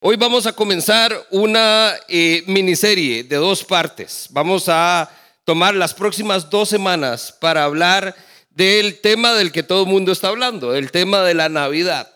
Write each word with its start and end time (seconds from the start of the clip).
Hoy 0.00 0.16
vamos 0.16 0.46
a 0.46 0.52
comenzar 0.52 1.26
una 1.30 1.94
eh, 2.06 2.44
miniserie 2.46 3.24
de 3.24 3.36
dos 3.36 3.64
partes. 3.64 4.26
Vamos 4.30 4.68
a 4.68 5.10
tomar 5.44 5.74
las 5.74 5.94
próximas 5.94 6.50
dos 6.50 6.68
semanas 6.68 7.34
para 7.40 7.64
hablar 7.64 8.14
del 8.50 9.00
tema 9.00 9.32
del 9.32 9.52
que 9.52 9.62
todo 9.62 9.84
el 9.84 9.88
mundo 9.88 10.12
está 10.12 10.28
hablando, 10.28 10.74
el 10.74 10.90
tema 10.90 11.22
de 11.22 11.32
la 11.32 11.48
Navidad. 11.48 12.12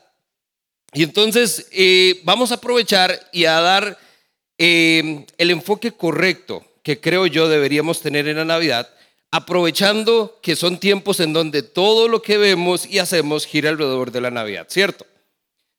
Y 0.92 1.04
entonces 1.04 1.68
eh, 1.72 2.20
vamos 2.24 2.52
a 2.52 2.56
aprovechar 2.56 3.18
y 3.32 3.46
a 3.46 3.60
dar 3.60 3.98
eh, 4.58 5.24
el 5.38 5.50
enfoque 5.50 5.92
correcto 5.92 6.62
que 6.82 7.00
creo 7.00 7.26
yo 7.26 7.48
deberíamos 7.48 8.02
tener 8.02 8.28
en 8.28 8.36
la 8.36 8.44
Navidad, 8.44 8.90
aprovechando 9.30 10.38
que 10.42 10.54
son 10.54 10.78
tiempos 10.78 11.18
en 11.20 11.32
donde 11.32 11.62
todo 11.62 12.08
lo 12.08 12.20
que 12.20 12.36
vemos 12.36 12.84
y 12.84 12.98
hacemos 12.98 13.46
gira 13.46 13.70
alrededor 13.70 14.10
de 14.12 14.20
la 14.20 14.30
Navidad, 14.30 14.66
¿cierto? 14.68 15.06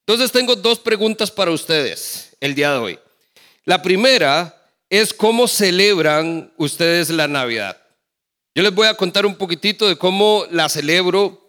Entonces 0.06 0.32
tengo 0.32 0.56
dos 0.56 0.80
preguntas 0.80 1.32
para 1.32 1.52
ustedes 1.52 2.36
el 2.40 2.56
día 2.56 2.72
de 2.72 2.78
hoy. 2.78 3.00
La 3.66 3.82
primera 3.82 4.58
es 4.90 5.14
cómo 5.14 5.48
celebran 5.48 6.52
ustedes 6.58 7.10
la 7.10 7.28
Navidad. 7.28 7.82
Yo 8.54 8.64
les 8.64 8.74
voy 8.74 8.88
a 8.88 8.96
contar 8.96 9.26
un 9.26 9.36
poquitito 9.36 9.88
de 9.88 9.96
cómo 9.96 10.46
la 10.52 10.68
celebro 10.68 11.42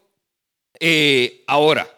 eh, 0.78 1.42
ahora. 1.46 1.88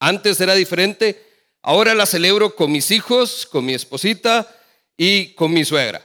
Antes 0.00 0.40
era 0.40 0.54
diferente, 0.54 1.24
ahora 1.62 1.94
la 1.94 2.06
celebro 2.06 2.54
con 2.56 2.72
mis 2.72 2.90
hijos, 2.90 3.46
con 3.46 3.64
mi 3.64 3.74
esposita 3.74 4.48
y 4.96 5.34
con 5.34 5.52
mi 5.52 5.64
suegra. 5.64 6.04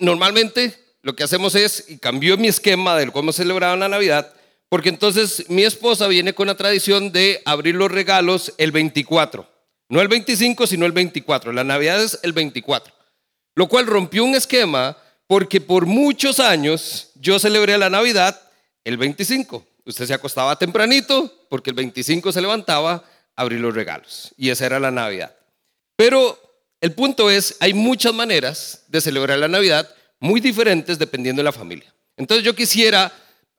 normalmente 0.00 0.78
lo 1.02 1.16
que 1.16 1.24
hacemos 1.24 1.54
es, 1.56 1.84
y 1.88 1.98
cambió 1.98 2.38
mi 2.38 2.48
esquema 2.48 2.96
de 2.96 3.10
cómo 3.10 3.32
celebraban 3.32 3.80
la 3.80 3.88
Navidad, 3.88 4.32
porque 4.72 4.88
entonces 4.88 5.44
mi 5.50 5.64
esposa 5.64 6.06
viene 6.06 6.32
con 6.32 6.46
la 6.46 6.54
tradición 6.54 7.12
de 7.12 7.42
abrir 7.44 7.74
los 7.74 7.92
regalos 7.92 8.54
el 8.56 8.72
24. 8.72 9.46
No 9.90 10.00
el 10.00 10.08
25, 10.08 10.66
sino 10.66 10.86
el 10.86 10.92
24. 10.92 11.52
La 11.52 11.62
Navidad 11.62 12.02
es 12.02 12.18
el 12.22 12.32
24. 12.32 12.90
Lo 13.54 13.68
cual 13.68 13.86
rompió 13.86 14.24
un 14.24 14.34
esquema 14.34 14.96
porque 15.26 15.60
por 15.60 15.84
muchos 15.84 16.40
años 16.40 17.10
yo 17.16 17.38
celebré 17.38 17.76
la 17.76 17.90
Navidad 17.90 18.40
el 18.82 18.96
25. 18.96 19.62
Usted 19.84 20.06
se 20.06 20.14
acostaba 20.14 20.58
tempranito 20.58 21.30
porque 21.50 21.68
el 21.68 21.76
25 21.76 22.32
se 22.32 22.40
levantaba 22.40 22.92
a 23.36 23.42
abrir 23.42 23.60
los 23.60 23.74
regalos. 23.74 24.32
Y 24.38 24.48
esa 24.48 24.64
era 24.64 24.80
la 24.80 24.90
Navidad. 24.90 25.36
Pero 25.96 26.40
el 26.80 26.92
punto 26.92 27.28
es, 27.28 27.58
hay 27.60 27.74
muchas 27.74 28.14
maneras 28.14 28.86
de 28.88 29.02
celebrar 29.02 29.38
la 29.38 29.48
Navidad 29.48 29.94
muy 30.18 30.40
diferentes 30.40 30.98
dependiendo 30.98 31.40
de 31.40 31.44
la 31.44 31.52
familia. 31.52 31.92
Entonces 32.16 32.42
yo 32.42 32.56
quisiera 32.56 33.12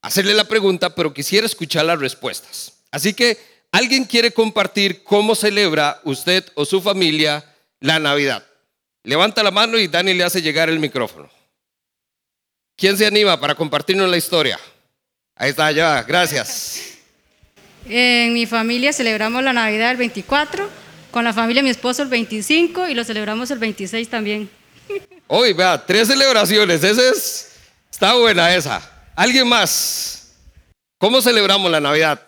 hacerle 0.03 0.35
la 0.35 0.43
pregunta, 0.43 0.93
pero 0.93 1.13
quisiera 1.13 1.47
escuchar 1.47 1.85
las 1.85 1.99
respuestas. 1.99 2.73
Así 2.91 3.13
que, 3.13 3.39
¿alguien 3.71 4.03
quiere 4.03 4.31
compartir 4.31 5.03
cómo 5.03 5.33
celebra 5.33 5.99
usted 6.03 6.45
o 6.53 6.65
su 6.65 6.81
familia 6.81 7.43
la 7.79 7.97
Navidad? 7.97 8.45
Levanta 9.03 9.41
la 9.41 9.49
mano 9.49 9.79
y 9.79 9.87
Dani 9.87 10.13
le 10.13 10.23
hace 10.23 10.41
llegar 10.41 10.69
el 10.69 10.79
micrófono. 10.79 11.29
¿Quién 12.75 12.97
se 12.97 13.05
anima 13.05 13.39
para 13.39 13.55
compartirnos 13.55 14.09
la 14.09 14.17
historia? 14.17 14.59
Ahí 15.35 15.49
está, 15.49 15.71
ya, 15.71 16.03
gracias. 16.03 16.97
En 17.87 18.33
mi 18.33 18.45
familia 18.45 18.93
celebramos 18.93 19.41
la 19.43 19.53
Navidad 19.53 19.91
el 19.91 19.97
24, 19.97 20.69
con 21.11 21.23
la 21.23 21.33
familia 21.33 21.61
de 21.61 21.65
mi 21.65 21.69
esposo 21.69 22.03
el 22.03 22.09
25 22.09 22.89
y 22.89 22.93
lo 22.93 23.03
celebramos 23.03 23.51
el 23.51 23.59
26 23.59 24.09
también. 24.09 24.49
Hoy, 25.27 25.53
vea, 25.53 25.83
tres 25.85 26.09
celebraciones, 26.09 26.83
esa 26.83 27.09
es, 27.09 27.51
está 27.89 28.13
buena 28.15 28.53
esa. 28.53 28.92
¿Alguien 29.15 29.47
más? 29.47 30.33
¿Cómo 30.97 31.21
celebramos 31.21 31.69
la 31.69 31.79
Navidad? 31.79 32.19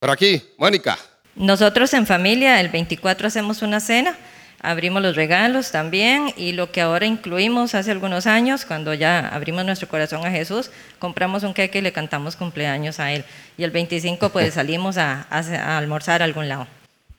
Por 0.00 0.10
aquí, 0.10 0.42
Mónica. 0.58 0.98
Nosotros 1.36 1.94
en 1.94 2.06
familia 2.06 2.60
el 2.60 2.70
24 2.70 3.28
hacemos 3.28 3.62
una 3.62 3.78
cena, 3.78 4.16
abrimos 4.60 5.00
los 5.00 5.14
regalos 5.14 5.70
también 5.70 6.32
y 6.36 6.52
lo 6.52 6.72
que 6.72 6.80
ahora 6.80 7.06
incluimos 7.06 7.76
hace 7.76 7.92
algunos 7.92 8.26
años, 8.26 8.64
cuando 8.64 8.94
ya 8.94 9.28
abrimos 9.28 9.64
nuestro 9.64 9.86
corazón 9.86 10.26
a 10.26 10.30
Jesús, 10.30 10.70
compramos 10.98 11.44
un 11.44 11.54
queque 11.54 11.78
y 11.78 11.82
le 11.82 11.92
cantamos 11.92 12.34
cumpleaños 12.34 12.98
a 12.98 13.12
Él. 13.12 13.24
Y 13.56 13.62
el 13.62 13.70
25 13.70 14.30
pues 14.30 14.54
salimos 14.54 14.96
a, 14.96 15.22
almorzar 15.76 16.20
a 16.20 16.24
algún 16.24 16.48
lado. 16.48 16.66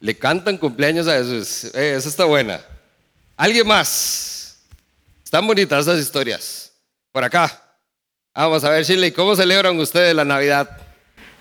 Le 0.01 0.17
cantan 0.17 0.57
cumpleaños 0.57 1.07
a 1.07 1.13
Jesús. 1.13 1.71
Eh, 1.73 1.93
esa 1.95 2.09
está 2.09 2.25
buena. 2.25 2.59
¿Alguien 3.37 3.65
más? 3.65 4.57
Están 5.23 5.47
bonitas 5.47 5.87
esas 5.87 5.99
historias. 5.99 6.73
Por 7.13 7.23
acá. 7.23 7.66
Vamos 8.37 8.63
a 8.63 8.69
ver, 8.69 8.85
Shirley, 8.85 9.11
¿cómo 9.11 9.35
celebran 9.35 9.79
ustedes 9.79 10.13
la 10.13 10.23
Navidad? 10.23 10.69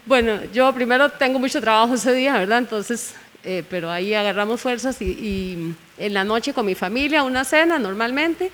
Bueno, 0.06 0.40
yo 0.50 0.72
primero 0.72 1.10
tengo 1.10 1.38
mucho 1.38 1.60
trabajo 1.60 1.92
ese 1.92 2.14
día, 2.14 2.32
¿verdad? 2.38 2.56
Entonces, 2.56 3.12
eh, 3.44 3.62
pero 3.68 3.90
ahí 3.90 4.14
agarramos 4.14 4.62
fuerzas 4.62 5.02
y, 5.02 5.74
en 5.98 6.14
la 6.14 6.24
noche 6.24 6.54
con 6.54 6.64
mi 6.64 6.74
familia, 6.74 7.22
una 7.22 7.44
cena 7.44 7.78
normalmente, 7.78 8.50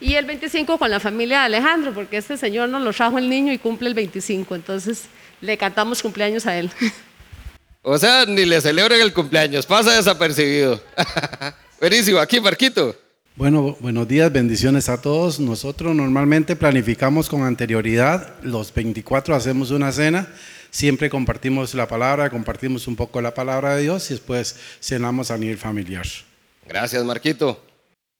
y 0.00 0.14
el 0.14 0.24
25 0.24 0.76
con 0.76 0.90
la 0.90 0.98
familia 0.98 1.38
de 1.38 1.44
Alejandro, 1.44 1.94
porque 1.94 2.16
este 2.16 2.36
señor 2.36 2.68
nos 2.68 2.82
lo 2.82 2.92
trajo 2.92 3.16
el 3.16 3.30
niño 3.30 3.52
y 3.52 3.58
cumple 3.58 3.86
el 3.86 3.94
25, 3.94 4.56
entonces 4.56 5.04
le 5.40 5.56
cantamos 5.56 6.02
cumpleaños 6.02 6.46
a 6.46 6.58
él. 6.58 6.72
O 7.86 7.98
sea, 7.98 8.24
ni 8.24 8.46
le 8.46 8.62
celebran 8.62 8.98
el 8.98 9.12
cumpleaños, 9.12 9.66
pasa 9.66 9.92
desapercibido. 9.92 10.82
Buenísimo, 11.78 12.18
aquí 12.18 12.40
Marquito. 12.40 12.96
Bueno, 13.36 13.76
buenos 13.80 14.06
días, 14.06 14.30
bendiciones 14.30 14.88
a 14.88 15.02
todos. 15.02 15.40
Nosotros 15.40 15.92
normalmente 15.92 16.54
planificamos 16.54 17.28
con 17.28 17.42
anterioridad, 17.42 18.32
los 18.42 18.72
24 18.72 19.34
hacemos 19.34 19.72
una 19.72 19.90
cena, 19.90 20.32
siempre 20.70 21.10
compartimos 21.10 21.74
la 21.74 21.88
palabra, 21.88 22.30
compartimos 22.30 22.86
un 22.86 22.94
poco 22.94 23.20
la 23.20 23.34
palabra 23.34 23.74
de 23.74 23.82
Dios 23.82 24.08
y 24.08 24.14
después 24.14 24.54
cenamos 24.80 25.32
a 25.32 25.36
nivel 25.36 25.58
familiar. 25.58 26.06
Gracias, 26.64 27.04
Marquito. 27.04 27.60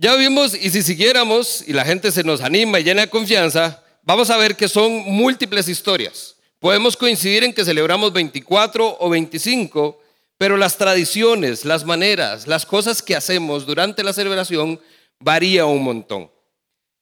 Ya 0.01 0.17
vimos, 0.17 0.53
y 0.53 0.69
si 0.71 0.83
siguiéramos 0.83 1.63
y 1.65 1.75
la 1.75 1.85
gente 1.85 2.11
se 2.11 2.25
nos 2.25 2.41
anima 2.41 2.81
y 2.81 2.83
llena 2.83 3.03
de 3.03 3.09
confianza, 3.09 3.85
vamos 4.03 4.31
a 4.31 4.37
ver 4.37 4.57
que 4.57 4.67
son 4.67 4.91
múltiples 4.91 5.69
historias. 5.69 6.35
Podemos 6.59 6.97
coincidir 6.97 7.45
en 7.45 7.53
que 7.53 7.65
celebramos 7.65 8.13
24 8.13 8.97
o 8.99 9.09
25, 9.09 10.03
pero 10.37 10.57
las 10.57 10.77
tradiciones, 10.77 11.65
las 11.65 11.85
maneras, 11.85 12.49
las 12.49 12.67
cosas 12.67 13.01
que 13.01 13.15
hacemos 13.15 13.65
durante 13.65 14.03
la 14.03 14.13
celebración 14.13 14.81
varía 15.21 15.67
un 15.67 15.83
montón. 15.83 16.31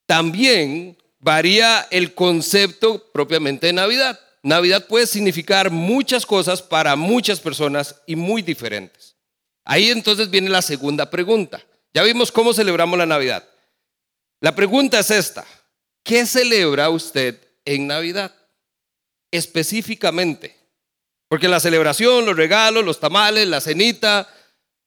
También 0.05 0.97
varía 1.19 1.87
el 1.91 2.13
concepto 2.13 3.11
propiamente 3.11 3.67
de 3.67 3.73
Navidad. 3.73 4.19
Navidad 4.41 4.87
puede 4.87 5.07
significar 5.07 5.71
muchas 5.71 6.25
cosas 6.25 6.61
para 6.61 6.95
muchas 6.95 7.39
personas 7.39 7.95
y 8.05 8.15
muy 8.15 8.41
diferentes. 8.41 9.15
Ahí 9.63 9.89
entonces 9.89 10.29
viene 10.29 10.49
la 10.49 10.61
segunda 10.61 11.09
pregunta. 11.09 11.63
Ya 11.93 12.03
vimos 12.03 12.31
cómo 12.31 12.53
celebramos 12.53 12.97
la 12.97 13.05
Navidad. 13.05 13.47
La 14.41 14.53
pregunta 14.53 14.99
es 14.99 15.09
esta. 15.11 15.45
¿Qué 16.03 16.25
celebra 16.25 16.89
usted 16.89 17.39
en 17.63 17.87
Navidad? 17.87 18.35
Específicamente. 19.31 20.57
Porque 21.29 21.47
la 21.47 21.61
celebración, 21.61 22.25
los 22.25 22.35
regalos, 22.35 22.83
los 22.83 22.99
tamales, 22.99 23.47
la 23.47 23.61
cenita, 23.61 24.27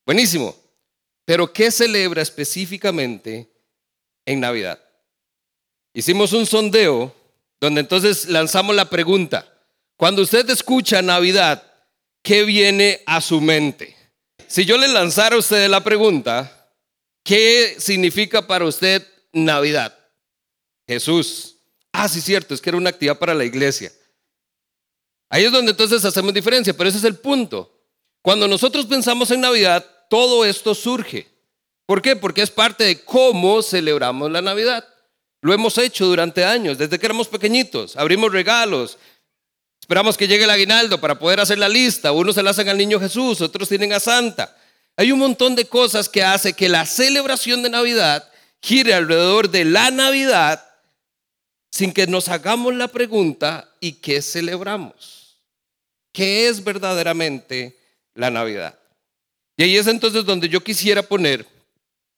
buenísimo. 0.04 0.54
Pero 1.26 1.52
¿qué 1.52 1.70
celebra 1.70 2.22
específicamente 2.22 3.50
en 4.24 4.40
Navidad? 4.40 4.80
Hicimos 5.92 6.32
un 6.32 6.46
sondeo 6.46 7.14
donde 7.60 7.80
entonces 7.80 8.26
lanzamos 8.28 8.74
la 8.74 8.88
pregunta, 8.88 9.52
cuando 9.96 10.22
usted 10.22 10.48
escucha 10.50 11.02
Navidad, 11.02 11.62
¿qué 12.22 12.44
viene 12.44 13.02
a 13.06 13.20
su 13.20 13.40
mente? 13.40 13.96
Si 14.46 14.64
yo 14.64 14.76
le 14.76 14.88
lanzara 14.88 15.36
a 15.36 15.38
usted 15.38 15.68
la 15.68 15.82
pregunta, 15.82 16.70
¿qué 17.24 17.76
significa 17.78 18.46
para 18.46 18.66
usted 18.66 19.06
Navidad? 19.32 19.98
Jesús. 20.86 21.56
Ah, 21.92 22.08
sí, 22.08 22.20
cierto, 22.20 22.54
es 22.54 22.60
que 22.60 22.70
era 22.70 22.76
una 22.76 22.90
actividad 22.90 23.18
para 23.18 23.34
la 23.34 23.44
iglesia. 23.44 23.90
Ahí 25.30 25.44
es 25.44 25.50
donde 25.50 25.72
entonces 25.72 26.04
hacemos 26.04 26.32
diferencia, 26.32 26.76
pero 26.76 26.88
ese 26.88 26.98
es 26.98 27.04
el 27.04 27.16
punto. 27.16 27.72
Cuando 28.22 28.46
nosotros 28.46 28.86
pensamos 28.86 29.30
en 29.30 29.40
Navidad, 29.40 29.84
todo 30.08 30.44
esto 30.44 30.74
surge. 30.74 31.28
¿Por 31.86 32.02
qué? 32.02 32.16
Porque 32.16 32.42
es 32.42 32.50
parte 32.50 32.84
de 32.84 33.04
cómo 33.04 33.62
celebramos 33.62 34.30
la 34.30 34.42
Navidad. 34.42 34.86
Lo 35.40 35.52
hemos 35.52 35.78
hecho 35.78 36.06
durante 36.06 36.44
años, 36.44 36.78
desde 36.78 36.98
que 36.98 37.06
éramos 37.06 37.28
pequeñitos. 37.28 37.96
Abrimos 37.96 38.32
regalos, 38.32 38.98
esperamos 39.80 40.16
que 40.16 40.26
llegue 40.26 40.44
el 40.44 40.50
aguinaldo 40.50 41.00
para 41.00 41.18
poder 41.18 41.40
hacer 41.40 41.58
la 41.58 41.68
lista. 41.68 42.12
Unos 42.12 42.34
se 42.34 42.42
la 42.42 42.50
hacen 42.50 42.68
al 42.68 42.78
niño 42.78 42.98
Jesús, 42.98 43.40
otros 43.40 43.68
tienen 43.68 43.92
a 43.92 44.00
Santa. 44.00 44.56
Hay 44.96 45.12
un 45.12 45.18
montón 45.18 45.54
de 45.54 45.66
cosas 45.66 46.08
que 46.08 46.24
hace 46.24 46.54
que 46.54 46.68
la 46.68 46.86
celebración 46.86 47.62
de 47.62 47.70
Navidad 47.70 48.28
gire 48.60 48.94
alrededor 48.94 49.50
de 49.50 49.64
la 49.64 49.90
Navidad 49.90 50.64
sin 51.70 51.92
que 51.92 52.06
nos 52.06 52.28
hagamos 52.28 52.74
la 52.74 52.88
pregunta 52.88 53.70
¿y 53.80 53.92
qué 53.92 54.22
celebramos? 54.22 55.38
¿Qué 56.12 56.48
es 56.48 56.64
verdaderamente 56.64 57.78
la 58.14 58.30
Navidad? 58.30 58.78
Y 59.56 59.62
ahí 59.62 59.76
es 59.76 59.86
entonces 59.86 60.24
donde 60.24 60.48
yo 60.48 60.62
quisiera 60.62 61.02
poner 61.02 61.46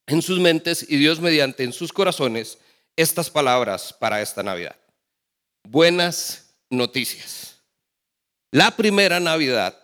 en 0.06 0.22
sus 0.22 0.40
mentes 0.40 0.84
y 0.88 0.96
Dios 0.96 1.20
mediante 1.20 1.64
en 1.64 1.72
sus 1.72 1.92
corazones 1.92 2.58
estas 2.96 3.30
palabras 3.30 3.92
para 3.92 4.20
esta 4.20 4.42
Navidad. 4.42 4.76
Buenas 5.62 6.54
noticias. 6.68 7.56
La 8.50 8.70
primera 8.72 9.20
Navidad 9.20 9.78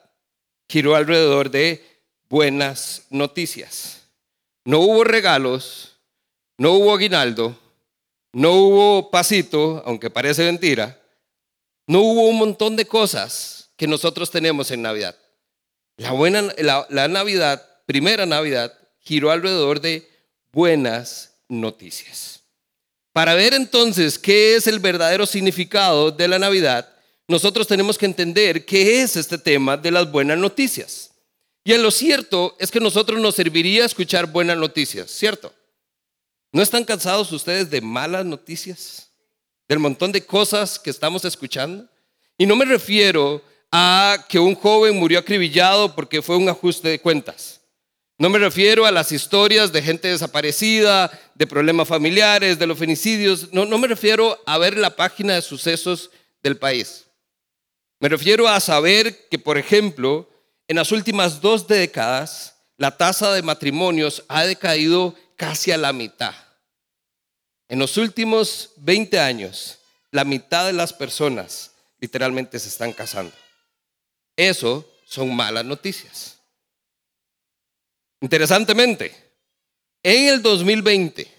giró 0.69 0.97
alrededor 0.97 1.51
de 1.51 1.85
buenas 2.29 3.05
noticias. 3.11 4.09
No 4.65 4.81
hubo 4.81 5.05
regalos, 5.05 5.97
no 6.57 6.73
hubo 6.73 6.95
aguinaldo, 6.95 7.57
no 8.33 8.53
hubo 8.53 9.11
pasito, 9.11 9.83
aunque 9.87 10.11
parece 10.11 10.45
mentira, 10.45 11.01
no 11.87 12.01
hubo 12.01 12.29
un 12.29 12.39
montón 12.39 12.75
de 12.75 12.87
cosas 12.87 13.71
que 13.77 13.87
nosotros 13.87 14.31
tenemos 14.31 14.71
en 14.71 14.83
Navidad. 14.83 15.17
La, 15.97 16.13
buena, 16.13 16.53
la, 16.59 17.09
Navidad, 17.09 17.65
primera 17.87 18.27
Navidad, 18.27 18.73
giró 19.01 19.31
alrededor 19.31 19.81
de 19.81 20.09
buenas 20.53 21.35
noticias. 21.49 22.41
Para 23.13 23.35
ver 23.35 23.55
entonces 23.55 24.19
qué 24.19 24.57
es 24.57 24.67
el 24.67 24.81
verdadero 24.81 25.25
significado 25.25 26.11
de 26.11 26.27
la 26.27 26.39
Navidad, 26.39 26.89
nosotros 27.29 27.67
tenemos 27.67 27.97
que 27.97 28.07
entender 28.07 28.65
qué 28.65 29.03
es 29.03 29.17
este 29.17 29.39
tema 29.39 29.77
de 29.77 29.91
las 29.93 30.11
buenas 30.11 30.37
noticias. 30.37 31.11
Y 31.63 31.73
en 31.73 31.83
lo 31.83 31.91
cierto 31.91 32.57
es 32.59 32.71
que 32.71 32.81
nosotros 32.81 33.21
nos 33.21 33.37
serviría 33.37 33.85
escuchar 33.85 34.27
buenas 34.27 34.59
noticias, 34.59 35.11
¿cierto? 35.11 35.55
¿No 36.53 36.61
están 36.61 36.85
cansados 36.85 37.33
ustedes 37.33 37.71
de 37.71 37.81
malas 37.81 38.27
noticias? 38.27 39.09
Del 39.67 39.79
montón 39.79 40.13
de 40.13 40.27
cosas 40.27 40.79
que 40.79 40.91
estamos 40.91 41.25
escuchando. 41.25 41.89
Y 42.37 42.47
no 42.47 42.55
me 42.57 42.65
refiero 42.65 43.43
a 43.77 44.25
que 44.29 44.39
un 44.39 44.55
joven 44.55 44.97
murió 44.97 45.19
acribillado 45.19 45.97
porque 45.97 46.23
fue 46.23 46.37
un 46.37 46.49
ajuste 46.49 46.91
de 46.91 47.01
cuentas. 47.01 47.61
No 48.19 48.29
me 48.29 48.39
refiero 48.39 48.87
a 48.87 48.93
las 48.93 49.11
historias 49.11 49.73
de 49.73 49.83
gente 49.83 50.07
desaparecida, 50.07 51.11
de 51.35 51.49
problemas 51.49 51.89
familiares, 51.89 52.61
de 52.61 52.69
los 52.69 52.79
femicidios. 52.79 53.53
No, 53.53 53.65
no 53.65 53.77
me 53.79 53.89
refiero 53.89 54.41
a 54.47 54.59
ver 54.59 54.79
la 54.79 54.95
página 54.95 55.35
de 55.35 55.43
sucesos 55.43 56.13
del 56.41 56.57
país. 56.57 57.07
Me 57.99 58.09
refiero 58.09 58.47
a 58.47 58.61
saber 58.61 59.27
que, 59.29 59.41
por 59.41 59.59
ejemplo, 59.59 60.31
en 60.69 60.77
las 60.77 60.93
últimas 60.93 61.41
dos 61.41 61.67
décadas, 61.67 62.55
la 62.77 62.97
tasa 62.97 63.33
de 63.33 63.43
matrimonios 63.43 64.23
ha 64.29 64.45
decaído 64.45 65.17
casi 65.35 65.73
a 65.73 65.79
la 65.79 65.93
mitad. 65.93 66.35
En 67.69 67.81
los 67.81 67.97
últimos 67.97 68.71
20 68.77 69.19
años, 69.19 69.81
la 70.13 70.23
mitad 70.23 70.65
de 70.65 70.75
las 70.75 70.93
personas 70.93 71.73
literalmente 71.99 72.61
se 72.61 72.69
están 72.69 72.93
casando. 72.93 73.35
Eso 74.37 74.91
son 75.05 75.35
malas 75.35 75.65
noticias. 75.65 76.39
Interesantemente, 78.21 79.15
en 80.03 80.29
el 80.29 80.43
2020 80.43 81.31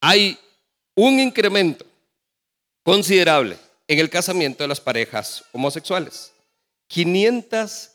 hay 0.00 0.38
un 0.94 1.20
incremento 1.20 1.86
considerable 2.82 3.56
en 3.86 3.98
el 3.98 4.10
casamiento 4.10 4.64
de 4.64 4.68
las 4.68 4.80
parejas 4.80 5.44
homosexuales. 5.52 6.32
500 6.88 7.90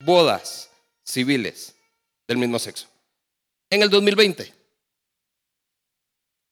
bodas 0.00 0.70
civiles 1.04 1.74
del 2.26 2.38
mismo 2.38 2.58
sexo. 2.58 2.88
En 3.68 3.82
el 3.82 3.90
2020. 3.90 4.54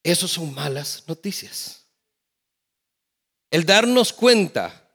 Eso 0.03 0.27
son 0.27 0.53
malas 0.53 1.03
noticias. 1.07 1.85
El 3.51 3.65
darnos 3.65 4.13
cuenta 4.13 4.90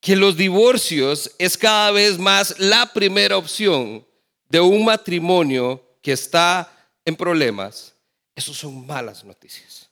que 0.00 0.16
los 0.16 0.36
divorcios 0.36 1.30
es 1.38 1.56
cada 1.56 1.90
vez 1.90 2.18
más 2.18 2.58
la 2.58 2.92
primera 2.92 3.36
opción 3.36 4.06
de 4.48 4.60
un 4.60 4.84
matrimonio 4.84 5.82
que 6.02 6.12
está 6.12 6.72
en 7.04 7.16
problemas, 7.16 7.94
eso 8.34 8.54
son 8.54 8.86
malas 8.86 9.24
noticias. 9.24 9.88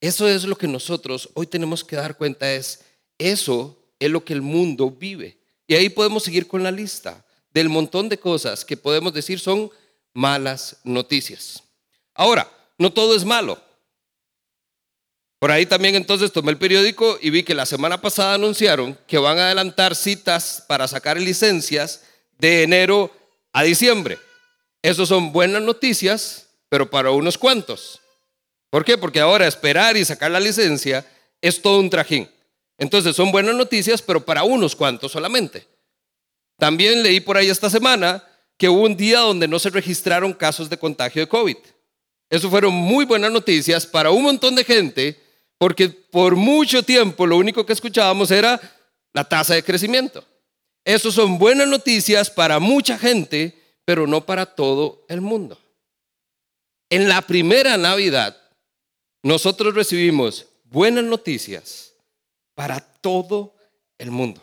Eso 0.00 0.28
es 0.28 0.44
lo 0.44 0.56
que 0.56 0.68
nosotros 0.68 1.30
hoy 1.34 1.46
tenemos 1.46 1.82
que 1.82 1.96
dar 1.96 2.16
cuenta 2.16 2.52
es, 2.52 2.84
eso 3.18 3.76
es 3.98 4.10
lo 4.10 4.24
que 4.24 4.34
el 4.34 4.42
mundo 4.42 4.90
vive. 4.90 5.38
Y 5.66 5.74
ahí 5.74 5.88
podemos 5.88 6.22
seguir 6.22 6.46
con 6.46 6.62
la 6.62 6.70
lista 6.70 7.24
del 7.52 7.68
montón 7.68 8.08
de 8.08 8.18
cosas 8.18 8.64
que 8.64 8.76
podemos 8.76 9.14
decir 9.14 9.40
son 9.40 9.70
malas 10.12 10.76
noticias. 10.84 11.62
Ahora, 12.14 12.50
no 12.78 12.92
todo 12.92 13.16
es 13.16 13.24
malo. 13.24 13.60
Por 15.46 15.52
ahí 15.52 15.64
también 15.64 15.94
entonces 15.94 16.32
tomé 16.32 16.50
el 16.50 16.58
periódico 16.58 17.20
y 17.22 17.30
vi 17.30 17.44
que 17.44 17.54
la 17.54 17.66
semana 17.66 18.00
pasada 18.00 18.34
anunciaron 18.34 18.98
que 19.06 19.16
van 19.16 19.38
a 19.38 19.44
adelantar 19.46 19.94
citas 19.94 20.64
para 20.66 20.88
sacar 20.88 21.20
licencias 21.20 22.02
de 22.36 22.64
enero 22.64 23.12
a 23.52 23.62
diciembre. 23.62 24.18
Esas 24.82 25.06
son 25.06 25.30
buenas 25.30 25.62
noticias, 25.62 26.48
pero 26.68 26.90
para 26.90 27.12
unos 27.12 27.38
cuantos. 27.38 28.00
¿Por 28.70 28.84
qué? 28.84 28.98
Porque 28.98 29.20
ahora 29.20 29.46
esperar 29.46 29.96
y 29.96 30.04
sacar 30.04 30.32
la 30.32 30.40
licencia 30.40 31.06
es 31.40 31.62
todo 31.62 31.78
un 31.78 31.90
trajín. 31.90 32.28
Entonces 32.76 33.14
son 33.14 33.30
buenas 33.30 33.54
noticias, 33.54 34.02
pero 34.02 34.24
para 34.24 34.42
unos 34.42 34.74
cuantos 34.74 35.12
solamente. 35.12 35.64
También 36.58 37.04
leí 37.04 37.20
por 37.20 37.36
ahí 37.36 37.50
esta 37.50 37.70
semana 37.70 38.24
que 38.58 38.68
hubo 38.68 38.82
un 38.82 38.96
día 38.96 39.20
donde 39.20 39.46
no 39.46 39.60
se 39.60 39.70
registraron 39.70 40.32
casos 40.32 40.68
de 40.68 40.76
contagio 40.76 41.22
de 41.22 41.28
COVID. 41.28 41.56
Eso 42.30 42.50
fueron 42.50 42.74
muy 42.74 43.04
buenas 43.04 43.30
noticias 43.30 43.86
para 43.86 44.10
un 44.10 44.24
montón 44.24 44.56
de 44.56 44.64
gente, 44.64 45.24
porque 45.58 45.88
por 45.88 46.36
mucho 46.36 46.82
tiempo 46.82 47.26
lo 47.26 47.36
único 47.36 47.64
que 47.64 47.72
escuchábamos 47.72 48.30
era 48.30 48.60
la 49.12 49.24
tasa 49.24 49.54
de 49.54 49.62
crecimiento. 49.62 50.24
Eso 50.84 51.10
son 51.10 51.38
buenas 51.38 51.66
noticias 51.66 52.30
para 52.30 52.60
mucha 52.60 52.98
gente, 52.98 53.58
pero 53.84 54.06
no 54.06 54.24
para 54.24 54.46
todo 54.46 55.04
el 55.08 55.20
mundo. 55.20 55.58
En 56.90 57.08
la 57.08 57.22
primera 57.22 57.76
Navidad, 57.76 58.36
nosotros 59.22 59.74
recibimos 59.74 60.46
buenas 60.64 61.02
noticias 61.02 61.92
para 62.54 62.80
todo 62.80 63.54
el 63.98 64.10
mundo. 64.10 64.40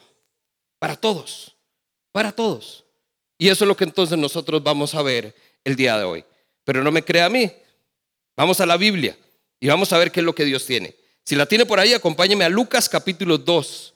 Para 0.79 0.95
todos. 0.97 1.55
Para 2.11 2.31
todos. 2.31 2.83
Y 3.37 3.49
eso 3.49 3.63
es 3.63 3.67
lo 3.67 3.77
que 3.77 3.85
entonces 3.85 4.17
nosotros 4.17 4.61
vamos 4.61 4.93
a 4.95 5.01
ver 5.01 5.33
el 5.63 5.75
día 5.75 5.97
de 5.97 6.03
hoy. 6.03 6.25
Pero 6.65 6.83
no 6.83 6.91
me 6.91 7.03
crea 7.03 7.25
a 7.25 7.29
mí. 7.29 7.51
Vamos 8.35 8.59
a 8.59 8.65
la 8.65 8.77
Biblia 8.77 9.17
y 9.59 9.67
vamos 9.67 9.93
a 9.93 9.97
ver 9.97 10.11
qué 10.11 10.19
es 10.19 10.25
lo 10.25 10.35
que 10.35 10.45
Dios 10.45 10.65
tiene. 10.65 10.95
Si 11.25 11.35
la 11.35 11.45
tiene 11.45 11.65
por 11.65 11.79
ahí, 11.79 11.93
acompáñeme 11.93 12.43
a 12.45 12.49
Lucas 12.49 12.89
capítulo 12.89 13.37
2. 13.37 13.93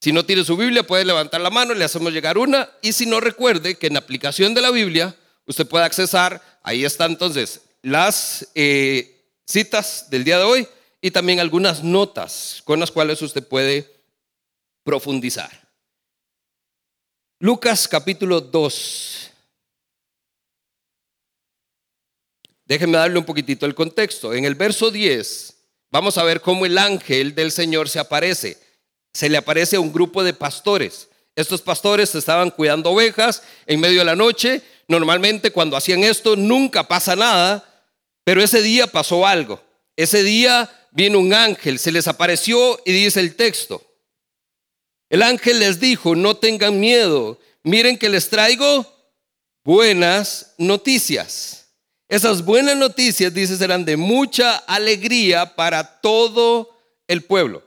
Si 0.00 0.12
no 0.12 0.24
tiene 0.24 0.44
su 0.44 0.56
Biblia, 0.56 0.84
puede 0.86 1.04
levantar 1.04 1.40
la 1.40 1.50
mano, 1.50 1.74
le 1.74 1.84
hacemos 1.84 2.12
llegar 2.12 2.38
una. 2.38 2.70
Y 2.82 2.92
si 2.92 3.06
no, 3.06 3.20
recuerde 3.20 3.76
que 3.76 3.88
en 3.88 3.94
la 3.94 4.00
aplicación 4.00 4.54
de 4.54 4.62
la 4.62 4.70
Biblia, 4.70 5.16
usted 5.46 5.66
puede 5.66 5.84
accesar, 5.84 6.60
ahí 6.62 6.84
están 6.84 7.12
entonces 7.12 7.62
las 7.82 8.48
eh, 8.54 9.24
citas 9.44 10.10
del 10.10 10.24
día 10.24 10.38
de 10.38 10.44
hoy 10.44 10.68
y 11.00 11.10
también 11.10 11.40
algunas 11.40 11.82
notas 11.82 12.62
con 12.64 12.80
las 12.80 12.90
cuales 12.90 13.22
usted 13.22 13.46
puede 13.46 13.92
profundizar. 14.84 15.68
Lucas 17.40 17.86
capítulo 17.86 18.40
2. 18.40 19.27
Déjenme 22.68 22.98
darle 22.98 23.18
un 23.18 23.24
poquitito 23.24 23.64
el 23.64 23.74
contexto. 23.74 24.34
En 24.34 24.44
el 24.44 24.54
verso 24.54 24.90
10 24.90 25.54
vamos 25.90 26.18
a 26.18 26.22
ver 26.22 26.42
cómo 26.42 26.66
el 26.66 26.76
ángel 26.76 27.34
del 27.34 27.50
Señor 27.50 27.88
se 27.88 27.98
aparece. 27.98 28.58
Se 29.14 29.30
le 29.30 29.38
aparece 29.38 29.76
a 29.76 29.80
un 29.80 29.90
grupo 29.90 30.22
de 30.22 30.34
pastores. 30.34 31.08
Estos 31.34 31.62
pastores 31.62 32.14
estaban 32.14 32.50
cuidando 32.50 32.90
ovejas 32.90 33.42
en 33.66 33.80
medio 33.80 34.00
de 34.00 34.04
la 34.04 34.14
noche. 34.14 34.60
Normalmente 34.86 35.50
cuando 35.50 35.78
hacían 35.78 36.04
esto 36.04 36.36
nunca 36.36 36.86
pasa 36.86 37.16
nada, 37.16 37.86
pero 38.22 38.42
ese 38.42 38.60
día 38.60 38.86
pasó 38.86 39.26
algo. 39.26 39.62
Ese 39.96 40.22
día 40.22 40.70
viene 40.90 41.16
un 41.16 41.32
ángel, 41.32 41.78
se 41.78 41.90
les 41.90 42.06
apareció 42.06 42.78
y 42.84 42.92
dice 42.92 43.20
el 43.20 43.34
texto. 43.34 43.82
El 45.08 45.22
ángel 45.22 45.58
les 45.60 45.80
dijo, 45.80 46.14
no 46.14 46.36
tengan 46.36 46.78
miedo, 46.78 47.40
miren 47.62 47.96
que 47.96 48.10
les 48.10 48.28
traigo 48.28 48.86
buenas 49.64 50.54
noticias. 50.58 51.67
Esas 52.08 52.42
buenas 52.42 52.76
noticias, 52.76 53.34
dice, 53.34 53.56
serán 53.56 53.84
de 53.84 53.98
mucha 53.98 54.56
alegría 54.56 55.54
para 55.54 56.00
todo 56.00 56.74
el 57.06 57.22
pueblo. 57.22 57.62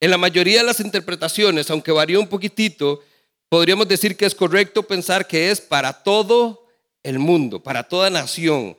En 0.00 0.10
la 0.10 0.18
mayoría 0.18 0.58
de 0.58 0.66
las 0.66 0.80
interpretaciones, 0.80 1.70
aunque 1.70 1.92
varía 1.92 2.18
un 2.18 2.26
poquitito, 2.26 3.04
podríamos 3.48 3.86
decir 3.86 4.16
que 4.16 4.26
es 4.26 4.34
correcto 4.34 4.82
pensar 4.82 5.28
que 5.28 5.52
es 5.52 5.60
para 5.60 5.92
todo 5.92 6.66
el 7.04 7.20
mundo, 7.20 7.62
para 7.62 7.84
toda 7.84 8.10
nación. 8.10 8.76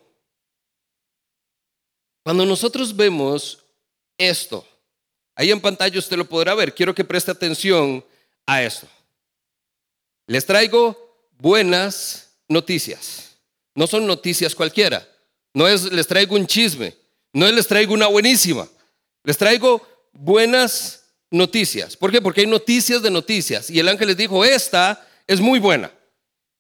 Cuando 2.24 2.46
nosotros 2.46 2.94
vemos 2.94 3.63
esto, 4.18 4.68
ahí 5.34 5.50
en 5.50 5.62
pantalla 5.62 5.98
usted 5.98 6.18
lo 6.18 6.28
podrá 6.28 6.56
ver, 6.56 6.75
quiero 6.75 6.94
que 6.94 7.06
preste 7.06 7.32
atención 7.32 8.04
a 8.46 8.62
esto. 8.62 8.88
Les 10.28 10.46
traigo 10.46 10.98
buenas 11.38 12.32
noticias. 12.50 13.33
No 13.75 13.88
son 13.88 14.06
noticias 14.06 14.56
cualquiera. 14.56 15.08
No 15.53 15.68
es 15.68 15.92
les 15.92 16.08
traigo 16.08 16.36
un 16.36 16.48
chisme. 16.48 16.96
No 17.34 17.48
es 17.48 17.53
les 17.53 17.68
traigo 17.68 17.94
una 17.94 18.08
buenísima. 18.08 18.68
Les 19.24 19.38
traigo 19.38 19.86
buenas 20.12 21.03
noticias. 21.32 21.98
¿Por 21.98 22.12
qué? 22.12 22.22
Porque 22.22 22.42
hay 22.42 22.48
noticias 22.48 23.01
de 23.01 23.10
noticias. 23.10 23.70
Y 23.70 23.80
el 23.80 23.89
ángel 23.89 24.08
les 24.10 24.18
dijo, 24.18 24.46
esta 24.46 25.08
es 25.27 25.42
muy 25.42 25.60
buena. 25.60 25.92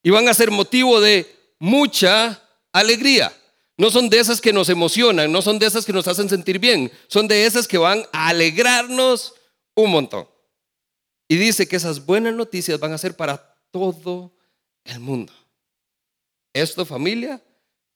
Y 0.01 0.09
van 0.09 0.27
a 0.27 0.33
ser 0.33 0.51
motivo 0.51 0.99
de 0.99 1.33
mucha 1.59 2.41
alegría. 2.71 3.31
No 3.77 3.89
son 3.89 4.09
de 4.09 4.19
esas 4.19 4.41
que 4.41 4.53
nos 4.53 4.69
emocionan, 4.69 5.31
no 5.31 5.41
son 5.41 5.57
de 5.59 5.65
esas 5.65 5.85
que 5.85 5.93
nos 5.93 6.07
hacen 6.07 6.29
sentir 6.29 6.59
bien, 6.59 6.91
son 7.07 7.27
de 7.27 7.45
esas 7.45 7.67
que 7.67 7.77
van 7.77 8.03
a 8.11 8.27
alegrarnos 8.27 9.33
un 9.75 9.91
montón. 9.91 10.27
Y 11.27 11.37
dice 11.37 11.67
que 11.67 11.77
esas 11.77 12.05
buenas 12.05 12.35
noticias 12.35 12.79
van 12.79 12.93
a 12.93 12.97
ser 12.97 13.15
para 13.15 13.55
todo 13.71 14.35
el 14.83 14.99
mundo. 14.99 15.33
Esto, 16.53 16.85
familia, 16.85 17.41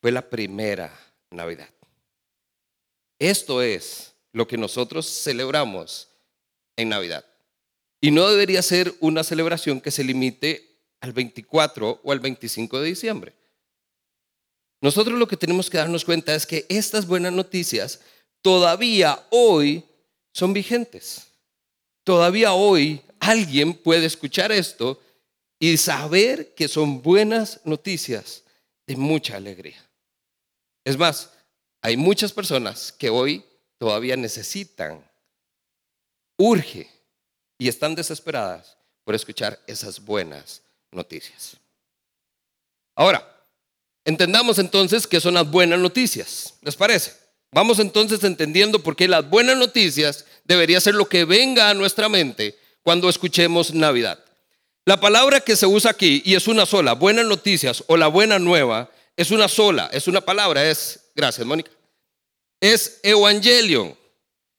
fue 0.01 0.11
la 0.11 0.27
primera 0.27 0.91
Navidad. 1.29 1.69
Esto 3.19 3.61
es 3.61 4.15
lo 4.33 4.47
que 4.47 4.57
nosotros 4.57 5.07
celebramos 5.07 6.09
en 6.75 6.89
Navidad. 6.89 7.23
Y 8.01 8.11
no 8.11 8.27
debería 8.27 8.61
ser 8.61 8.93
una 8.99 9.23
celebración 9.23 9.79
que 9.79 9.91
se 9.91 10.03
limite 10.03 10.81
al 11.01 11.13
24 11.13 12.01
o 12.03 12.11
al 12.11 12.19
25 12.19 12.79
de 12.79 12.87
diciembre. 12.87 13.33
Nosotros 14.81 15.17
lo 15.17 15.27
que 15.27 15.37
tenemos 15.37 15.69
que 15.69 15.77
darnos 15.77 16.05
cuenta 16.05 16.35
es 16.35 16.45
que 16.45 16.65
estas 16.69 17.07
buenas 17.07 17.33
noticias 17.33 18.01
todavía 18.41 19.23
hoy 19.31 19.83
son 20.33 20.53
vigentes. 20.53 21.27
Todavía 22.03 22.53
hoy 22.53 23.01
alguien 23.19 23.73
puede 23.73 24.05
escuchar 24.05 24.51
esto 24.51 25.01
y 25.59 25.77
saber 25.77 26.53
que 26.53 26.67
son 26.67 27.01
buenas 27.01 27.59
noticias 27.63 28.43
de 28.87 28.95
mucha 28.95 29.35
alegría. 29.35 29.77
Es 30.83 30.97
más, 30.97 31.31
hay 31.81 31.97
muchas 31.97 32.31
personas 32.31 32.91
que 32.91 33.09
hoy 33.09 33.45
todavía 33.77 34.15
necesitan, 34.15 35.05
urge 36.37 36.89
y 37.59 37.67
están 37.67 37.93
desesperadas 37.93 38.77
por 39.03 39.13
escuchar 39.13 39.59
esas 39.67 40.03
buenas 40.03 40.61
noticias. 40.91 41.57
Ahora, 42.95 43.45
entendamos 44.05 44.57
entonces 44.57 45.05
qué 45.05 45.19
son 45.19 45.35
las 45.35 45.49
buenas 45.49 45.79
noticias. 45.79 46.55
¿Les 46.61 46.75
parece? 46.75 47.13
Vamos 47.51 47.79
entonces 47.79 48.23
entendiendo 48.23 48.81
por 48.81 48.95
qué 48.95 49.07
las 49.07 49.29
buenas 49.29 49.57
noticias 49.57 50.25
debería 50.43 50.81
ser 50.81 50.95
lo 50.95 51.07
que 51.07 51.25
venga 51.25 51.69
a 51.69 51.73
nuestra 51.73 52.09
mente 52.09 52.57
cuando 52.83 53.09
escuchemos 53.09 53.73
Navidad. 53.73 54.23
La 54.87 54.97
palabra 54.97 55.41
que 55.41 55.57
se 55.57 55.65
usa 55.65 55.91
aquí, 55.91 56.21
y 56.23 56.35
es 56.35 56.47
una 56.47 56.65
sola, 56.65 56.93
buenas 56.93 57.25
noticias 57.25 57.83
o 57.87 57.97
la 57.97 58.07
buena 58.07 58.39
nueva, 58.39 58.89
es 59.17 59.31
una 59.31 59.49
sola, 59.49 59.89
es 59.91 60.07
una 60.07 60.21
palabra, 60.21 60.65
es, 60.65 61.01
gracias 61.13 61.45
Mónica, 61.45 61.69
es 62.61 63.01
evangelion. 63.03 63.97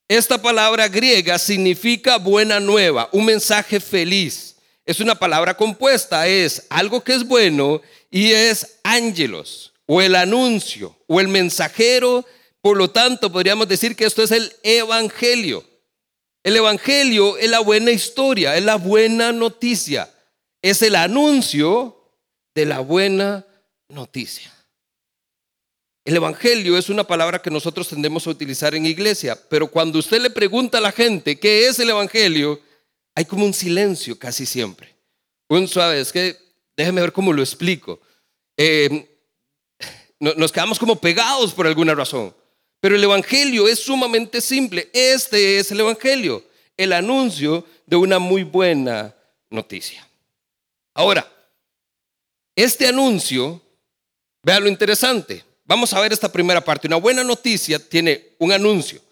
Esta 0.06 0.37
palabra 0.37 0.87
griega 0.87 1.38
significa 1.38 2.18
buena 2.18 2.61
nueva, 2.61 3.08
un 3.12 3.25
mensaje 3.25 3.80
feliz. 3.80 4.56
Es 4.85 5.00
una 5.00 5.14
palabra 5.14 5.56
compuesta, 5.56 6.28
es 6.28 6.66
algo 6.68 7.02
que 7.02 7.14
es 7.14 7.26
bueno 7.26 7.80
y 8.11 8.32
es 8.32 8.80
ángelos 8.82 9.73
o 9.87 10.02
el 10.02 10.14
anuncio 10.14 10.94
o 11.06 11.20
el 11.20 11.28
mensajero. 11.28 12.23
Por 12.61 12.76
lo 12.76 12.90
tanto, 12.90 13.32
podríamos 13.32 13.66
decir 13.66 13.97
que 13.97 14.04
esto 14.04 14.23
es 14.23 14.32
el 14.32 14.54
evangelio. 14.62 15.64
El 16.42 16.54
evangelio 16.54 17.38
es 17.38 17.49
la 17.49 17.61
buena 17.61 17.92
historia, 17.92 18.58
es 18.58 18.64
la 18.64 18.76
buena 18.76 19.32
noticia, 19.32 20.12
es 20.62 20.82
el 20.82 20.94
anuncio 20.94 21.96
de 22.54 22.66
la 22.66 22.80
buena 22.80 23.46
noticia. 23.88 24.52
El 26.04 26.16
Evangelio 26.16 26.78
es 26.78 26.88
una 26.88 27.04
palabra 27.04 27.42
que 27.42 27.50
nosotros 27.50 27.88
tendemos 27.88 28.26
a 28.26 28.30
utilizar 28.30 28.74
en 28.74 28.86
iglesia, 28.86 29.38
pero 29.48 29.70
cuando 29.70 29.98
usted 29.98 30.20
le 30.20 30.30
pregunta 30.30 30.78
a 30.78 30.80
la 30.80 30.90
gente 30.90 31.38
qué 31.38 31.66
es 31.66 31.78
el 31.78 31.90
Evangelio, 31.90 32.60
hay 33.14 33.26
como 33.26 33.44
un 33.44 33.52
silencio 33.52 34.18
casi 34.18 34.46
siempre. 34.46 34.94
Un 35.48 35.68
suave, 35.68 36.00
es 36.00 36.10
que 36.10 36.36
déjeme 36.76 37.02
ver 37.02 37.12
cómo 37.12 37.32
lo 37.32 37.42
explico. 37.42 38.00
Eh, 38.56 39.06
nos 40.18 40.50
quedamos 40.50 40.78
como 40.78 40.96
pegados 40.96 41.52
por 41.52 41.66
alguna 41.66 41.94
razón. 41.94 42.34
Pero 42.80 42.96
el 42.96 43.04
Evangelio 43.04 43.68
es 43.68 43.80
sumamente 43.80 44.40
simple. 44.40 44.88
Este 44.92 45.58
es 45.58 45.70
el 45.72 45.80
Evangelio, 45.80 46.42
el 46.76 46.92
anuncio 46.92 47.66
de 47.86 47.96
una 47.96 48.18
muy 48.18 48.44
buena 48.44 49.14
noticia. 49.50 50.07
Ahora, 50.98 51.26
este 52.54 52.86
anuncio, 52.86 53.62
vea 54.42 54.60
lo 54.60 54.68
interesante, 54.68 55.44
Vamos 55.68 55.92
a 55.92 56.00
ver 56.00 56.14
esta 56.14 56.32
primera 56.32 56.62
parte. 56.62 56.86
Una 56.86 56.96
buena 56.96 57.22
noticia 57.22 57.78
tiene 57.78 58.34
un 58.38 58.52
anuncio. 58.52 59.02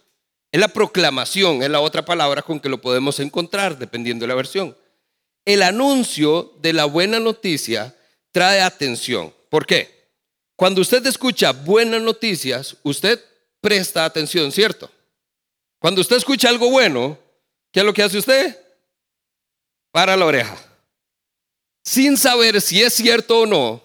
Es 0.50 0.58
la 0.58 0.68
proclamación, 0.68 1.62
es 1.62 1.68
la 1.68 1.80
otra 1.80 2.02
palabra 2.02 2.40
con 2.40 2.58
que 2.58 2.70
lo 2.70 2.80
podemos 2.80 3.20
encontrar, 3.20 3.76
dependiendo 3.76 4.22
de 4.22 4.28
la 4.28 4.34
versión. 4.34 4.74
El 5.44 5.62
anuncio 5.62 6.54
de 6.62 6.72
la 6.72 6.86
buena 6.86 7.20
noticia 7.20 7.94
trae 8.32 8.62
atención. 8.62 9.34
¿Por 9.50 9.66
qué? 9.66 10.08
Cuando 10.56 10.80
usted 10.80 11.04
escucha 11.04 11.52
buenas 11.52 12.00
noticias, 12.00 12.74
usted 12.82 13.22
presta 13.60 14.06
atención, 14.06 14.50
¿cierto? 14.50 14.90
Cuando 15.78 16.00
usted 16.00 16.16
escucha 16.16 16.48
algo 16.48 16.70
bueno, 16.70 17.18
¿qué 17.70 17.80
es 17.80 17.86
lo 17.86 17.92
que 17.92 18.02
hace 18.02 18.16
usted? 18.16 18.58
Para 19.92 20.16
la 20.16 20.24
oreja. 20.24 20.56
Sin 21.86 22.16
saber 22.16 22.60
si 22.60 22.82
es 22.82 22.94
cierto 22.94 23.42
o 23.42 23.46
no, 23.46 23.80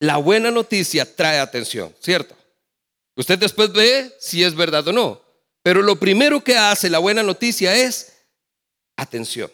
la 0.00 0.16
buena 0.16 0.50
noticia 0.50 1.04
trae 1.14 1.38
atención, 1.38 1.94
¿cierto? 2.00 2.34
Usted 3.14 3.38
después 3.38 3.70
ve 3.72 4.16
si 4.18 4.42
es 4.42 4.54
verdad 4.54 4.88
o 4.88 4.92
no. 4.92 5.22
Pero 5.62 5.82
lo 5.82 5.96
primero 6.00 6.42
que 6.42 6.56
hace 6.56 6.88
la 6.88 6.98
buena 6.98 7.22
noticia 7.22 7.76
es 7.76 8.14
atención. 8.96 9.52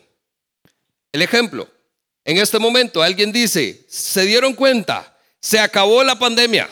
El 1.10 1.22
ejemplo, 1.22 1.68
en 2.24 2.38
este 2.38 2.60
momento 2.60 3.02
alguien 3.02 3.32
dice, 3.32 3.84
se 3.88 4.22
dieron 4.22 4.54
cuenta, 4.54 5.18
se 5.40 5.58
acabó 5.58 6.04
la 6.04 6.16
pandemia. 6.16 6.70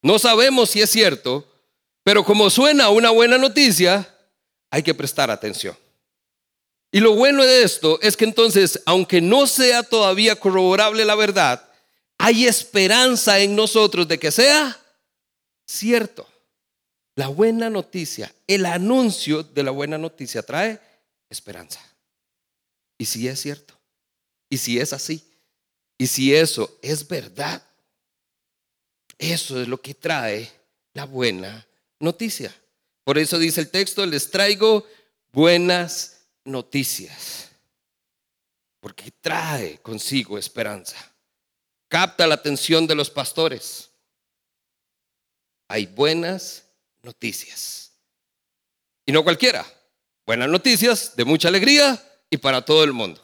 No 0.00 0.20
sabemos 0.20 0.70
si 0.70 0.80
es 0.80 0.90
cierto, 0.90 1.44
pero 2.04 2.24
como 2.24 2.50
suena 2.50 2.88
una 2.90 3.10
buena 3.10 3.36
noticia, 3.36 4.14
hay 4.70 4.84
que 4.84 4.94
prestar 4.94 5.28
atención. 5.28 5.76
Y 6.90 7.00
lo 7.00 7.14
bueno 7.14 7.44
de 7.44 7.62
esto 7.62 7.98
es 8.00 8.16
que 8.16 8.24
entonces, 8.24 8.80
aunque 8.86 9.20
no 9.20 9.46
sea 9.46 9.82
todavía 9.82 10.36
corroborable 10.36 11.04
la 11.04 11.14
verdad, 11.14 11.68
hay 12.16 12.46
esperanza 12.46 13.38
en 13.38 13.54
nosotros 13.54 14.08
de 14.08 14.18
que 14.18 14.30
sea 14.30 14.78
cierto. 15.66 16.26
La 17.14 17.28
buena 17.28 17.68
noticia, 17.68 18.32
el 18.46 18.64
anuncio 18.64 19.42
de 19.42 19.62
la 19.62 19.70
buena 19.70 19.98
noticia 19.98 20.42
trae 20.42 20.80
esperanza. 21.28 21.80
Y 22.96 23.04
si 23.04 23.28
es 23.28 23.40
cierto, 23.40 23.74
y 24.48 24.56
si 24.58 24.80
es 24.80 24.92
así, 24.92 25.22
y 25.98 26.06
si 26.06 26.34
eso 26.34 26.78
es 26.80 27.06
verdad, 27.06 27.62
eso 29.18 29.60
es 29.60 29.68
lo 29.68 29.80
que 29.80 29.94
trae 29.94 30.50
la 30.94 31.04
buena 31.04 31.66
noticia. 31.98 32.54
Por 33.04 33.18
eso 33.18 33.38
dice 33.38 33.60
el 33.60 33.70
texto, 33.70 34.06
les 34.06 34.30
traigo 34.30 34.86
buenas 35.32 36.17
noticias, 36.48 37.50
porque 38.80 39.12
trae 39.20 39.78
consigo 39.78 40.38
esperanza 40.38 40.96
capta 41.88 42.26
la 42.26 42.34
atención 42.34 42.86
de 42.86 42.94
los 42.94 43.10
pastores. 43.10 43.90
Hay 45.68 45.86
buenas 45.86 46.64
noticias. 47.02 47.92
Y 49.04 49.12
no 49.12 49.24
cualquiera. 49.24 49.66
Buenas 50.26 50.48
noticias 50.48 51.16
de 51.16 51.24
mucha 51.24 51.48
alegría 51.48 52.02
y 52.30 52.36
para 52.36 52.62
todo 52.62 52.84
el 52.84 52.92
mundo. 52.92 53.22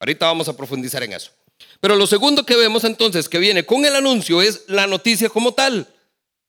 Ahorita 0.00 0.26
vamos 0.26 0.48
a 0.48 0.56
profundizar 0.56 1.02
en 1.02 1.12
eso. 1.12 1.30
Pero 1.80 1.94
lo 1.94 2.06
segundo 2.06 2.44
que 2.44 2.56
vemos 2.56 2.84
entonces 2.84 3.28
que 3.28 3.38
viene 3.38 3.64
con 3.64 3.84
el 3.84 3.94
anuncio 3.94 4.42
es 4.42 4.64
la 4.66 4.86
noticia 4.86 5.28
como 5.28 5.52
tal. 5.52 5.86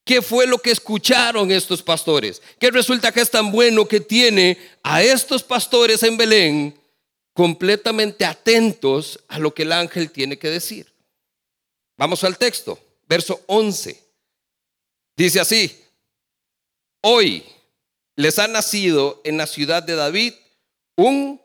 ¿Qué 0.07 0.21
fue 0.21 0.47
lo 0.47 0.57
que 0.57 0.71
escucharon 0.71 1.51
estos 1.51 1.83
pastores? 1.83 2.41
¿Qué 2.57 2.71
resulta 2.71 3.11
que 3.11 3.19
es 3.19 3.29
tan 3.29 3.51
bueno 3.51 3.85
que 3.85 3.99
tiene 3.99 4.57
a 4.81 5.03
estos 5.03 5.43
pastores 5.43 6.01
en 6.01 6.15
Belén 6.15 6.79
completamente 7.33 8.23
atentos 8.23 9.19
a 9.27 9.37
lo 9.37 9.53
que 9.53 9.63
el 9.63 9.73
ángel 9.73 10.09
tiene 10.09 10.39
que 10.39 10.49
decir? 10.49 10.89
Vamos 11.97 12.23
al 12.23 12.37
texto, 12.37 12.79
verso 13.09 13.43
11. 13.47 14.01
Dice 15.17 15.41
así, 15.41 15.77
hoy 17.01 17.43
les 18.15 18.39
ha 18.39 18.47
nacido 18.47 19.19
en 19.25 19.35
la 19.35 19.45
ciudad 19.45 19.83
de 19.83 19.95
David 19.95 20.33
un 20.95 21.41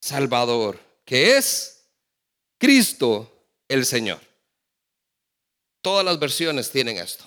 Salvador, 0.00 0.80
que 1.04 1.36
es 1.36 1.84
Cristo 2.56 3.30
el 3.68 3.84
Señor. 3.84 4.29
Todas 5.82 6.04
las 6.04 6.18
versiones 6.18 6.70
tienen 6.70 6.98
esto, 6.98 7.24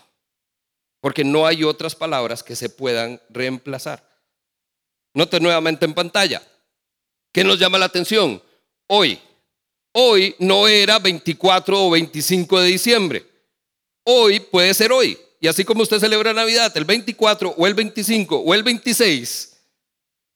porque 0.99 1.23
no 1.23 1.45
hay 1.45 1.63
otras 1.63 1.95
palabras 1.95 2.43
que 2.43 2.55
se 2.55 2.69
puedan 2.69 3.21
reemplazar. 3.29 4.07
Note 5.13 5.39
nuevamente 5.39 5.85
en 5.85 5.93
pantalla. 5.93 6.41
¿Qué 7.31 7.43
nos 7.43 7.59
llama 7.59 7.77
la 7.77 7.85
atención? 7.85 8.41
Hoy 8.87 9.19
Hoy 9.95 10.35
no 10.39 10.67
era 10.67 10.97
24 10.97 11.85
o 11.85 11.91
25 11.91 12.59
de 12.61 12.67
diciembre. 12.67 13.25
Hoy 14.03 14.39
puede 14.39 14.73
ser 14.73 14.91
hoy. 14.91 15.17
Y 15.39 15.47
así 15.47 15.63
como 15.63 15.83
usted 15.83 15.99
celebra 15.99 16.33
Navidad 16.33 16.75
el 16.75 16.85
24 16.85 17.53
o 17.55 17.67
el 17.67 17.75
25 17.75 18.37
o 18.37 18.53
el 18.55 18.63
26, 18.63 19.55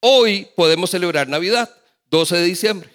hoy 0.02 0.48
podemos 0.56 0.92
celebrar 0.92 1.28
Navidad, 1.28 1.74
12 2.12 2.36
de 2.38 2.44
diciembre. 2.44 2.90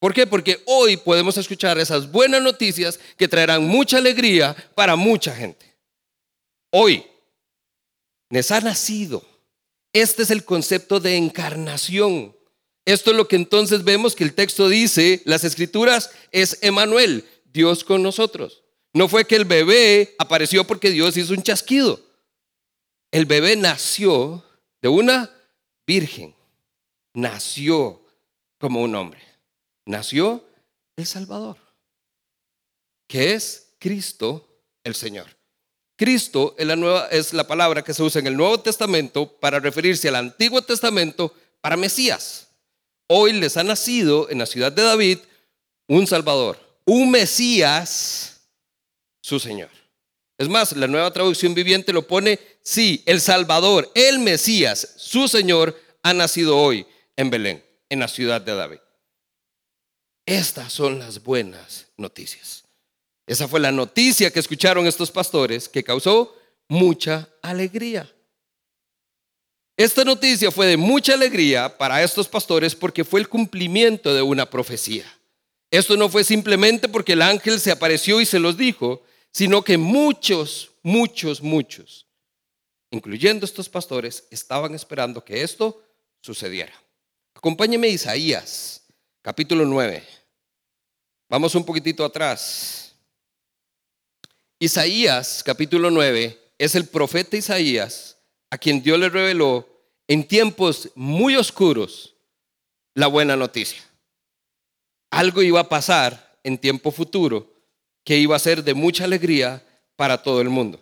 ¿Por 0.00 0.14
qué? 0.14 0.26
Porque 0.26 0.62
hoy 0.64 0.96
podemos 0.96 1.36
escuchar 1.36 1.78
esas 1.78 2.10
buenas 2.10 2.42
noticias 2.42 2.98
que 3.18 3.28
traerán 3.28 3.64
mucha 3.64 3.98
alegría 3.98 4.56
para 4.74 4.96
mucha 4.96 5.36
gente. 5.36 5.76
Hoy 6.70 7.04
les 8.30 8.50
ha 8.50 8.60
nacido. 8.62 9.22
Este 9.92 10.22
es 10.22 10.30
el 10.30 10.44
concepto 10.44 11.00
de 11.00 11.16
encarnación 11.16 12.34
Esto 12.84 13.10
es 13.10 13.16
lo 13.16 13.28
que 13.28 13.36
entonces 13.36 13.84
vemos 13.84 14.14
que 14.14 14.24
el 14.24 14.34
texto 14.34 14.68
dice, 14.68 15.20
las 15.24 15.44
escrituras 15.44 16.10
es 16.30 16.58
Emanuel, 16.62 17.28
Dios 17.52 17.84
con 17.84 18.02
nosotros. 18.02 18.62
No 18.94 19.06
fue 19.06 19.26
que 19.26 19.36
el 19.36 19.44
bebé 19.44 20.14
apareció 20.18 20.66
porque 20.66 20.90
Dios 20.90 21.16
hizo 21.16 21.34
un 21.34 21.42
chasquido. 21.42 22.00
El 23.10 23.26
bebé 23.26 23.54
nació 23.56 24.42
de 24.80 24.88
una 24.88 25.30
virgen. 25.86 26.34
Nació 27.12 28.00
como 28.58 28.80
un 28.80 28.94
hombre. 28.94 29.29
Nació 29.90 30.44
el 30.94 31.04
Salvador, 31.04 31.56
que 33.08 33.34
es 33.34 33.74
Cristo 33.80 34.62
el 34.84 34.94
Señor. 34.94 35.26
Cristo 35.96 36.54
es 36.56 36.64
la, 36.64 36.76
nueva, 36.76 37.08
es 37.08 37.32
la 37.32 37.48
palabra 37.48 37.82
que 37.82 37.92
se 37.92 38.04
usa 38.04 38.20
en 38.20 38.28
el 38.28 38.36
Nuevo 38.36 38.60
Testamento 38.60 39.36
para 39.40 39.58
referirse 39.58 40.06
al 40.06 40.14
Antiguo 40.14 40.62
Testamento 40.62 41.34
para 41.60 41.76
Mesías. 41.76 42.46
Hoy 43.08 43.32
les 43.32 43.56
ha 43.56 43.64
nacido 43.64 44.30
en 44.30 44.38
la 44.38 44.46
ciudad 44.46 44.70
de 44.70 44.84
David 44.84 45.18
un 45.88 46.06
Salvador, 46.06 46.56
un 46.84 47.10
Mesías, 47.10 48.42
su 49.20 49.40
Señor. 49.40 49.70
Es 50.38 50.48
más, 50.48 50.70
la 50.76 50.86
nueva 50.86 51.12
traducción 51.12 51.52
viviente 51.52 51.92
lo 51.92 52.06
pone, 52.06 52.38
sí, 52.62 53.02
el 53.06 53.20
Salvador, 53.20 53.90
el 53.96 54.20
Mesías, 54.20 54.94
su 54.98 55.26
Señor, 55.26 55.76
ha 56.04 56.14
nacido 56.14 56.56
hoy 56.56 56.86
en 57.16 57.28
Belén, 57.28 57.64
en 57.88 57.98
la 57.98 58.06
ciudad 58.06 58.40
de 58.40 58.54
David. 58.54 58.78
Estas 60.30 60.72
son 60.72 61.00
las 61.00 61.24
buenas 61.24 61.88
noticias. 61.96 62.62
Esa 63.26 63.48
fue 63.48 63.58
la 63.58 63.72
noticia 63.72 64.30
que 64.30 64.38
escucharon 64.38 64.86
estos 64.86 65.10
pastores 65.10 65.68
que 65.68 65.82
causó 65.82 66.36
mucha 66.68 67.28
alegría. 67.42 68.08
Esta 69.76 70.04
noticia 70.04 70.52
fue 70.52 70.68
de 70.68 70.76
mucha 70.76 71.14
alegría 71.14 71.76
para 71.76 72.00
estos 72.00 72.28
pastores 72.28 72.76
porque 72.76 73.04
fue 73.04 73.18
el 73.18 73.28
cumplimiento 73.28 74.14
de 74.14 74.22
una 74.22 74.48
profecía. 74.48 75.04
Esto 75.68 75.96
no 75.96 76.08
fue 76.08 76.22
simplemente 76.22 76.88
porque 76.88 77.14
el 77.14 77.22
ángel 77.22 77.58
se 77.58 77.72
apareció 77.72 78.20
y 78.20 78.24
se 78.24 78.38
los 78.38 78.56
dijo, 78.56 79.02
sino 79.32 79.64
que 79.64 79.78
muchos, 79.78 80.70
muchos, 80.84 81.42
muchos, 81.42 82.06
incluyendo 82.92 83.44
estos 83.44 83.68
pastores, 83.68 84.28
estaban 84.30 84.76
esperando 84.76 85.24
que 85.24 85.42
esto 85.42 85.82
sucediera. 86.20 86.74
Acompáñeme 87.34 87.88
a 87.88 87.90
Isaías, 87.90 88.84
capítulo 89.22 89.66
9. 89.66 90.19
Vamos 91.30 91.54
un 91.54 91.64
poquitito 91.64 92.04
atrás. 92.04 92.92
Isaías 94.58 95.44
capítulo 95.44 95.88
9 95.88 96.36
es 96.58 96.74
el 96.74 96.88
profeta 96.88 97.36
Isaías 97.36 98.18
a 98.50 98.58
quien 98.58 98.82
Dios 98.82 98.98
le 98.98 99.08
reveló 99.08 99.64
en 100.08 100.26
tiempos 100.26 100.90
muy 100.96 101.36
oscuros 101.36 102.16
la 102.94 103.06
buena 103.06 103.36
noticia. 103.36 103.80
Algo 105.12 105.40
iba 105.40 105.60
a 105.60 105.68
pasar 105.68 106.36
en 106.42 106.58
tiempo 106.58 106.90
futuro 106.90 107.54
que 108.02 108.18
iba 108.18 108.34
a 108.34 108.40
ser 108.40 108.64
de 108.64 108.74
mucha 108.74 109.04
alegría 109.04 109.64
para 109.94 110.20
todo 110.20 110.40
el 110.40 110.48
mundo. 110.48 110.80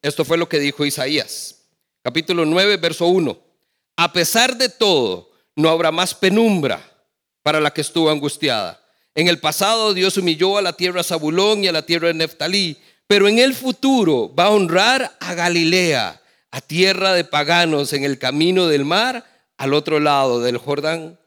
Esto 0.00 0.24
fue 0.24 0.38
lo 0.38 0.48
que 0.48 0.58
dijo 0.58 0.86
Isaías, 0.86 1.66
capítulo 2.02 2.46
9, 2.46 2.78
verso 2.78 3.08
1. 3.08 3.38
A 3.98 4.10
pesar 4.14 4.56
de 4.56 4.70
todo, 4.70 5.30
no 5.54 5.68
habrá 5.68 5.92
más 5.92 6.14
penumbra 6.14 6.82
para 7.42 7.60
la 7.60 7.74
que 7.74 7.82
estuvo 7.82 8.08
angustiada. 8.08 8.81
En 9.14 9.28
el 9.28 9.38
pasado 9.38 9.94
Dios 9.94 10.16
humilló 10.16 10.58
a 10.58 10.62
la 10.62 10.72
tierra 10.72 11.02
Zabulón 11.02 11.64
y 11.64 11.68
a 11.68 11.72
la 11.72 11.84
tierra 11.84 12.08
de 12.08 12.14
Neftalí 12.14 12.78
pero 13.12 13.28
en 13.28 13.38
el 13.38 13.52
futuro 13.52 14.34
va 14.34 14.44
a 14.44 14.50
honrar 14.50 15.18
a 15.20 15.34
Galilea, 15.34 16.22
a 16.50 16.60
tierra 16.62 17.12
de 17.12 17.24
paganos 17.24 17.92
en 17.92 18.04
el 18.04 18.18
camino 18.18 18.68
del 18.68 18.86
mar, 18.86 19.50
al 19.58 19.74
otro 19.74 20.00
lado 20.00 20.40
del 20.40 20.56
Jordán. 20.56 21.20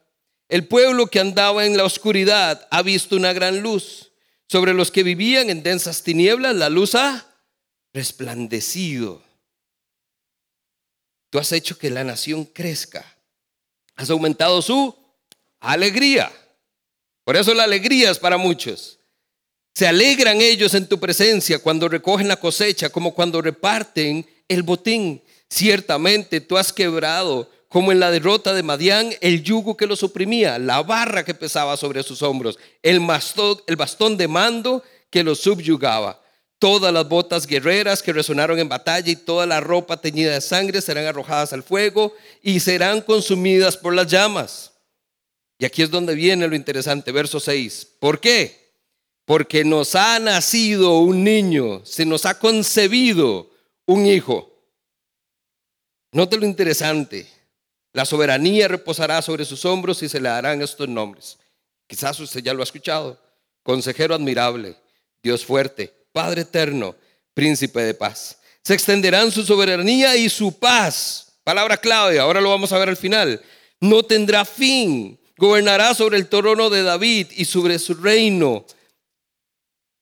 El 0.49 0.67
pueblo 0.67 1.05
que 1.05 1.19
andaba 1.19 1.63
en 1.63 1.77
la 1.77 1.83
oscuridad 1.83 2.67
ha 2.71 2.81
visto 2.81 3.15
una 3.15 3.33
gran 3.33 3.59
luz. 3.59 4.13
Sobre 4.47 4.73
los 4.73 4.89
que 4.89 5.03
vivían 5.03 5.51
en 5.51 5.61
densas 5.61 6.01
tinieblas, 6.01 6.55
la 6.55 6.69
luz 6.69 6.95
ha 6.95 7.23
resplandecido. 7.93 9.21
Tú 11.29 11.37
has 11.37 11.51
hecho 11.51 11.77
que 11.77 11.91
la 11.91 12.03
nación 12.03 12.45
crezca. 12.45 13.05
Has 13.95 14.09
aumentado 14.09 14.59
su 14.63 14.95
alegría. 15.59 16.31
Por 17.25 17.35
eso 17.35 17.53
la 17.53 17.63
alegría 17.63 18.11
es 18.11 18.19
para 18.19 18.37
muchos. 18.37 18.99
Se 19.73 19.87
alegran 19.87 20.39
ellos 20.39 20.73
en 20.75 20.87
tu 20.87 20.99
presencia 20.99 21.59
cuando 21.59 21.89
recogen 21.89 22.29
la 22.29 22.37
cosecha, 22.37 22.89
como 22.89 23.13
cuando 23.13 23.41
reparten 23.41 24.25
el 24.47 24.63
botín. 24.63 25.21
Ciertamente 25.49 26.39
tú 26.39 26.55
has 26.57 26.71
quebrado, 26.71 27.49
como 27.67 27.91
en 27.91 27.99
la 27.99 28.11
derrota 28.11 28.53
de 28.53 28.63
Madián, 28.63 29.09
el 29.21 29.43
yugo 29.43 29.75
que 29.75 29.87
los 29.87 30.03
oprimía, 30.03 30.59
la 30.59 30.81
barra 30.83 31.25
que 31.25 31.33
pesaba 31.33 31.75
sobre 31.75 32.03
sus 32.03 32.21
hombros, 32.21 32.57
el 32.83 32.99
bastón, 32.99 33.59
el 33.67 33.75
bastón 33.75 34.17
de 34.17 34.27
mando 34.27 34.83
que 35.09 35.23
los 35.23 35.39
subyugaba. 35.39 36.21
Todas 36.59 36.93
las 36.93 37.09
botas 37.09 37.47
guerreras 37.47 38.01
que 38.01 38.13
resonaron 38.13 38.59
en 38.59 38.69
batalla 38.69 39.11
y 39.11 39.15
toda 39.15 39.45
la 39.45 39.59
ropa 39.59 39.97
teñida 39.97 40.33
de 40.33 40.41
sangre 40.41 40.79
serán 40.79 41.05
arrojadas 41.05 41.53
al 41.53 41.63
fuego 41.63 42.13
y 42.41 42.59
serán 42.59 43.01
consumidas 43.01 43.75
por 43.75 43.93
las 43.93 44.07
llamas. 44.07 44.74
Y 45.57 45.65
aquí 45.65 45.81
es 45.81 45.89
donde 45.89 46.15
viene 46.15 46.47
lo 46.47 46.55
interesante, 46.55 47.11
verso 47.11 47.39
6. 47.39 47.95
¿Por 47.99 48.19
qué? 48.19 48.65
porque 49.25 49.63
nos 49.63 49.95
ha 49.95 50.19
nacido 50.19 50.99
un 50.99 51.23
niño, 51.23 51.83
se 51.83 52.05
nos 52.05 52.25
ha 52.25 52.37
concebido 52.39 53.49
un 53.85 54.05
hijo. 54.05 54.51
Note 56.11 56.37
lo 56.37 56.45
interesante, 56.45 57.27
la 57.91 58.05
soberanía 58.05 58.67
reposará 58.67 59.21
sobre 59.21 59.43
sus 59.43 59.65
hombros 59.65 60.01
y 60.03 60.09
se 60.09 60.21
le 60.21 60.29
darán 60.29 60.61
estos 60.61 60.87
nombres. 60.87 61.37
Quizás 61.87 62.19
usted 62.19 62.41
ya 62.41 62.53
lo 62.53 62.61
ha 62.61 62.63
escuchado. 62.63 63.19
Consejero 63.63 64.13
admirable, 64.13 64.75
Dios 65.23 65.43
fuerte, 65.43 65.91
Padre 66.11 66.41
eterno, 66.41 66.95
príncipe 67.33 67.81
de 67.81 67.95
paz. 67.95 68.37
Se 68.63 68.75
extenderán 68.75 69.31
su 69.31 69.43
soberanía 69.43 70.15
y 70.15 70.29
su 70.29 70.57
paz. 70.57 71.33
Palabra 71.43 71.77
clave, 71.77 72.19
ahora 72.19 72.41
lo 72.41 72.51
vamos 72.51 72.71
a 72.71 72.77
ver 72.77 72.89
al 72.89 72.97
final. 72.97 73.41
No 73.79 74.03
tendrá 74.03 74.45
fin. 74.45 75.19
Gobernará 75.37 75.93
sobre 75.93 76.17
el 76.17 76.27
trono 76.27 76.69
de 76.69 76.83
David 76.83 77.27
y 77.31 77.45
sobre 77.45 77.79
su 77.79 77.93
reino 77.95 78.65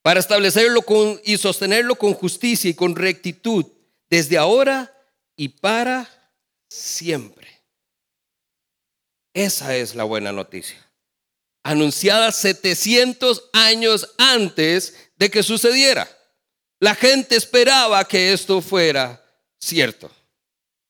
para 0.04 0.20
establecerlo 0.20 0.84
y 1.24 1.38
sostenerlo 1.38 1.96
con 1.96 2.14
justicia 2.14 2.70
y 2.70 2.74
con 2.74 2.96
rectitud 2.96 3.66
desde 4.10 4.38
ahora 4.38 4.96
y 5.36 5.48
para 5.50 6.08
siempre. 6.70 7.48
Esa 9.34 9.76
es 9.76 9.96
la 9.96 10.04
buena 10.04 10.32
noticia. 10.32 10.78
Anunciada 11.64 12.32
700 12.32 13.50
años 13.54 14.14
antes 14.18 14.96
de 15.16 15.32
que 15.32 15.42
sucediera. 15.42 16.08
La 16.80 16.94
gente 16.94 17.38
esperaba 17.38 18.06
que 18.06 18.34
esto 18.34 18.62
fuera 18.62 19.24
cierto. 19.58 20.12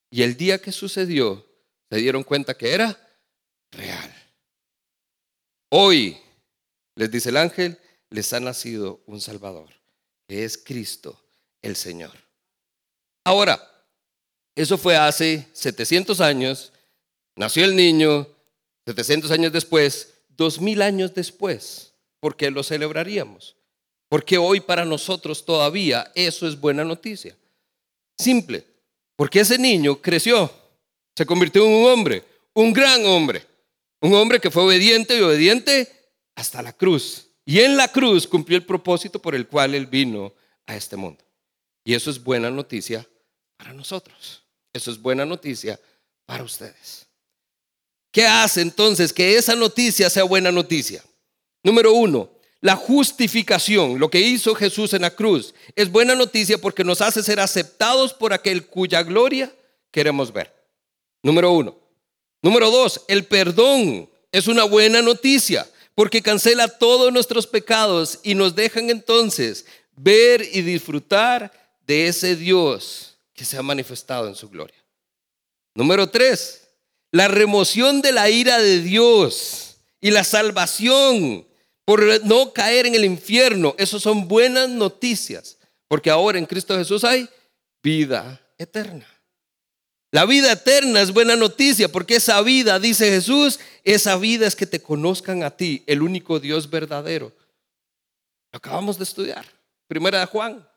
Y 0.10 0.24
el 0.24 0.36
día 0.36 0.60
que 0.60 0.72
sucedió, 0.72 1.48
se 1.90 1.98
dieron 1.98 2.24
cuenta 2.24 2.58
que 2.58 2.74
era 2.74 3.00
real. 3.72 4.23
Hoy, 5.76 6.20
les 6.94 7.10
dice 7.10 7.30
el 7.30 7.38
ángel, 7.38 7.80
les 8.12 8.32
ha 8.32 8.40
nacido 8.40 9.02
un 9.08 9.20
Salvador, 9.20 9.70
que 10.28 10.44
es 10.44 10.56
Cristo 10.56 11.20
el 11.64 11.76
Señor. 11.76 12.12
Ahora, 13.24 13.60
eso 14.54 14.78
fue 14.78 14.96
hace 14.96 15.48
700 15.52 16.22
años, 16.22 16.74
nació 17.36 17.66
el 17.66 17.76
niño, 17.76 18.28
700 18.86 19.32
años 19.32 19.52
después, 19.52 20.14
2000 20.38 20.80
años 20.84 21.16
después, 21.16 21.96
¿por 22.20 22.36
qué 22.36 22.52
lo 22.52 22.62
celebraríamos? 22.62 23.56
Porque 24.10 24.38
hoy 24.38 24.60
para 24.60 24.86
nosotros 24.86 25.44
todavía 25.44 26.12
eso 26.14 26.48
es 26.48 26.60
buena 26.60 26.84
noticia. 26.84 27.36
Simple, 28.16 28.64
porque 29.16 29.40
ese 29.40 29.58
niño 29.58 30.00
creció, 30.00 30.52
se 31.16 31.26
convirtió 31.26 31.66
en 31.66 31.72
un 31.72 31.90
hombre, 31.90 32.24
un 32.54 32.72
gran 32.74 33.04
hombre, 33.08 33.53
un 34.04 34.14
hombre 34.16 34.42
que 34.42 34.52
fue 34.52 34.64
obediente 34.64 35.18
y 35.18 35.22
obediente 35.22 35.90
hasta 36.36 36.62
la 36.62 36.74
cruz. 36.74 37.30
Y 37.46 37.62
en 37.62 37.78
la 37.78 37.88
cruz 37.88 38.28
cumplió 38.28 38.58
el 38.58 38.66
propósito 38.66 39.18
por 39.22 39.34
el 39.34 39.48
cual 39.48 39.74
Él 39.76 39.88
vino 39.88 40.34
a 40.68 40.76
este 40.76 40.98
mundo. 40.98 41.24
Y 41.86 41.94
eso 41.94 42.12
es 42.12 42.22
buena 42.22 42.52
noticia 42.52 43.08
para 43.56 43.72
nosotros. 43.72 44.44
Eso 44.74 44.92
es 44.92 45.02
buena 45.02 45.26
noticia 45.26 45.80
para 46.26 46.44
ustedes. 46.44 47.08
¿Qué 48.12 48.26
hace 48.26 48.60
entonces 48.60 49.14
que 49.14 49.38
esa 49.38 49.56
noticia 49.56 50.10
sea 50.10 50.24
buena 50.24 50.52
noticia? 50.52 51.02
Número 51.64 51.94
uno, 51.94 52.30
la 52.60 52.76
justificación, 52.76 54.00
lo 54.00 54.10
que 54.10 54.20
hizo 54.20 54.54
Jesús 54.54 54.94
en 54.94 55.04
la 55.04 55.16
cruz, 55.16 55.54
es 55.78 55.90
buena 55.90 56.14
noticia 56.14 56.58
porque 56.58 56.84
nos 56.84 57.00
hace 57.00 57.24
ser 57.24 57.40
aceptados 57.40 58.14
por 58.14 58.34
aquel 58.34 58.68
cuya 58.68 59.02
gloria 59.02 59.54
queremos 59.92 60.34
ver. 60.34 60.54
Número 61.22 61.54
uno. 61.54 61.83
Número 62.44 62.70
dos, 62.70 63.02
el 63.08 63.24
perdón 63.24 64.10
es 64.32 64.48
una 64.48 64.66
buena 64.66 65.02
noticia 65.02 65.66
porque 65.96 66.22
cancela 66.22 66.68
todos 66.68 67.12
nuestros 67.14 67.48
pecados 67.48 68.20
y 68.22 68.36
nos 68.36 68.54
dejan 68.54 68.90
entonces 68.90 69.66
ver 69.96 70.48
y 70.52 70.62
disfrutar 70.62 71.52
de 71.88 72.08
ese 72.08 72.36
Dios 72.36 73.18
que 73.34 73.46
se 73.46 73.58
ha 73.58 73.62
manifestado 73.62 74.28
en 74.28 74.36
su 74.36 74.50
gloria. 74.50 74.76
Número 75.74 76.10
tres, 76.10 76.68
la 77.12 77.30
remoción 77.30 78.02
de 78.02 78.12
la 78.12 78.30
ira 78.30 78.60
de 78.60 78.82
Dios 78.82 79.78
y 80.02 80.12
la 80.12 80.26
salvación 80.26 81.48
por 81.86 82.26
no 82.26 82.52
caer 82.52 82.88
en 82.88 82.96
el 82.96 83.06
infierno. 83.06 83.74
Esas 83.78 84.02
son 84.02 84.28
buenas 84.28 84.68
noticias, 84.68 85.58
porque 85.88 86.10
ahora 86.10 86.40
en 86.40 86.46
Cristo 86.46 86.78
Jesús 86.78 87.06
hay 87.06 87.30
vida 87.82 88.42
eterna. 88.58 89.08
La 90.14 90.28
vida 90.28 90.52
eterna 90.52 91.02
es 91.02 91.12
buena 91.12 91.36
noticia 91.36 91.92
porque 91.92 92.18
esa 92.18 92.40
vida, 92.44 92.78
dice 92.78 93.10
Jesús, 93.10 93.60
esa 93.84 94.16
vida 94.16 94.46
es 94.46 94.56
que 94.56 94.68
te 94.68 94.80
conozcan 94.80 95.42
a 95.42 95.50
ti, 95.50 95.84
el 95.88 96.04
único 96.04 96.40
Dios 96.40 96.70
verdadero. 96.70 97.32
Lo 98.52 98.58
acabamos 98.58 99.00
de 99.00 99.06
estudiar. 99.06 99.44
Primera 99.88 100.20
de 100.20 100.28
Juan. 100.28 100.70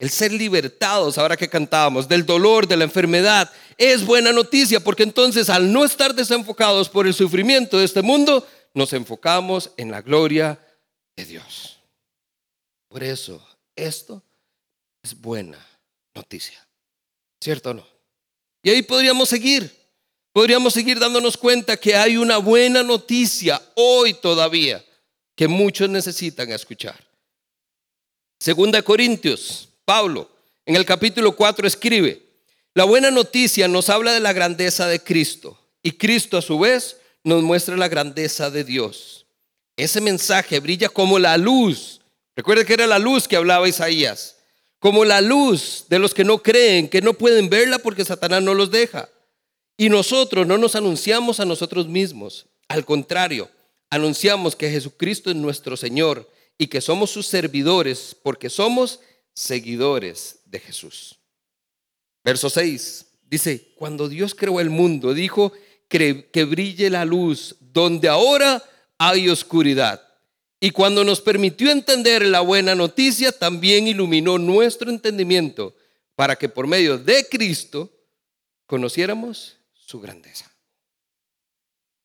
El 0.00 0.10
ser 0.10 0.32
libertados, 0.32 1.16
ahora 1.16 1.36
que 1.36 1.48
cantábamos, 1.48 2.08
del 2.08 2.26
dolor, 2.26 2.66
de 2.66 2.76
la 2.76 2.82
enfermedad, 2.82 3.52
es 3.78 4.04
buena 4.04 4.32
noticia 4.32 4.80
porque 4.80 5.04
entonces 5.04 5.48
al 5.48 5.72
no 5.72 5.84
estar 5.84 6.12
desenfocados 6.12 6.88
por 6.88 7.06
el 7.06 7.14
sufrimiento 7.14 7.78
de 7.78 7.84
este 7.84 8.02
mundo, 8.02 8.44
nos 8.74 8.92
enfocamos 8.94 9.70
en 9.76 9.92
la 9.92 10.02
gloria 10.02 10.58
de 11.14 11.24
Dios. 11.24 11.78
Por 12.88 13.04
eso, 13.04 13.46
esto 13.76 14.24
es 15.04 15.14
buena 15.20 15.64
noticia. 16.16 16.65
¿Cierto 17.40 17.70
o 17.70 17.74
no? 17.74 17.86
Y 18.62 18.70
ahí 18.70 18.82
podríamos 18.82 19.28
seguir. 19.28 19.74
Podríamos 20.32 20.74
seguir 20.74 20.98
dándonos 20.98 21.36
cuenta 21.36 21.76
que 21.76 21.94
hay 21.94 22.16
una 22.16 22.38
buena 22.38 22.82
noticia 22.82 23.62
hoy 23.74 24.12
todavía 24.14 24.84
que 25.34 25.48
muchos 25.48 25.88
necesitan 25.88 26.50
escuchar. 26.50 26.96
Segunda 28.38 28.82
Corintios, 28.82 29.68
Pablo, 29.84 30.30
en 30.66 30.76
el 30.76 30.84
capítulo 30.84 31.34
4 31.34 31.66
escribe, 31.66 32.22
la 32.74 32.84
buena 32.84 33.10
noticia 33.10 33.68
nos 33.68 33.88
habla 33.88 34.12
de 34.12 34.20
la 34.20 34.34
grandeza 34.34 34.86
de 34.86 35.00
Cristo 35.00 35.58
y 35.82 35.92
Cristo 35.92 36.36
a 36.36 36.42
su 36.42 36.58
vez 36.58 36.98
nos 37.24 37.42
muestra 37.42 37.76
la 37.76 37.88
grandeza 37.88 38.50
de 38.50 38.64
Dios. 38.64 39.26
Ese 39.76 40.00
mensaje 40.00 40.60
brilla 40.60 40.88
como 40.88 41.18
la 41.18 41.38
luz. 41.38 42.00
Recuerde 42.34 42.66
que 42.66 42.74
era 42.74 42.86
la 42.86 42.98
luz 42.98 43.26
que 43.26 43.36
hablaba 43.36 43.68
Isaías 43.68 44.35
como 44.78 45.04
la 45.04 45.20
luz 45.20 45.86
de 45.88 45.98
los 45.98 46.14
que 46.14 46.24
no 46.24 46.42
creen, 46.42 46.88
que 46.88 47.02
no 47.02 47.14
pueden 47.14 47.48
verla 47.48 47.78
porque 47.78 48.04
Satanás 48.04 48.42
no 48.42 48.54
los 48.54 48.70
deja. 48.70 49.08
Y 49.76 49.88
nosotros 49.88 50.46
no 50.46 50.58
nos 50.58 50.74
anunciamos 50.74 51.40
a 51.40 51.44
nosotros 51.44 51.86
mismos, 51.86 52.46
al 52.68 52.84
contrario, 52.84 53.50
anunciamos 53.90 54.56
que 54.56 54.70
Jesucristo 54.70 55.30
es 55.30 55.36
nuestro 55.36 55.76
Señor 55.76 56.30
y 56.58 56.68
que 56.68 56.80
somos 56.80 57.10
sus 57.10 57.26
servidores 57.26 58.16
porque 58.22 58.50
somos 58.50 59.00
seguidores 59.34 60.40
de 60.46 60.60
Jesús. 60.60 61.16
Verso 62.24 62.50
6 62.50 63.06
dice, 63.28 63.72
cuando 63.76 64.08
Dios 64.08 64.34
creó 64.34 64.60
el 64.60 64.70
mundo, 64.70 65.14
dijo 65.14 65.52
que 65.88 66.46
brille 66.48 66.90
la 66.90 67.04
luz 67.04 67.56
donde 67.60 68.08
ahora 68.08 68.62
hay 68.98 69.28
oscuridad. 69.28 70.05
Y 70.58 70.70
cuando 70.70 71.04
nos 71.04 71.20
permitió 71.20 71.70
entender 71.70 72.24
la 72.24 72.40
buena 72.40 72.74
noticia, 72.74 73.30
también 73.32 73.86
iluminó 73.86 74.38
nuestro 74.38 74.90
entendimiento 74.90 75.76
para 76.14 76.36
que 76.36 76.48
por 76.48 76.66
medio 76.66 76.96
de 76.96 77.28
Cristo 77.28 77.92
conociéramos 78.66 79.58
su 79.74 80.00
grandeza. 80.00 80.50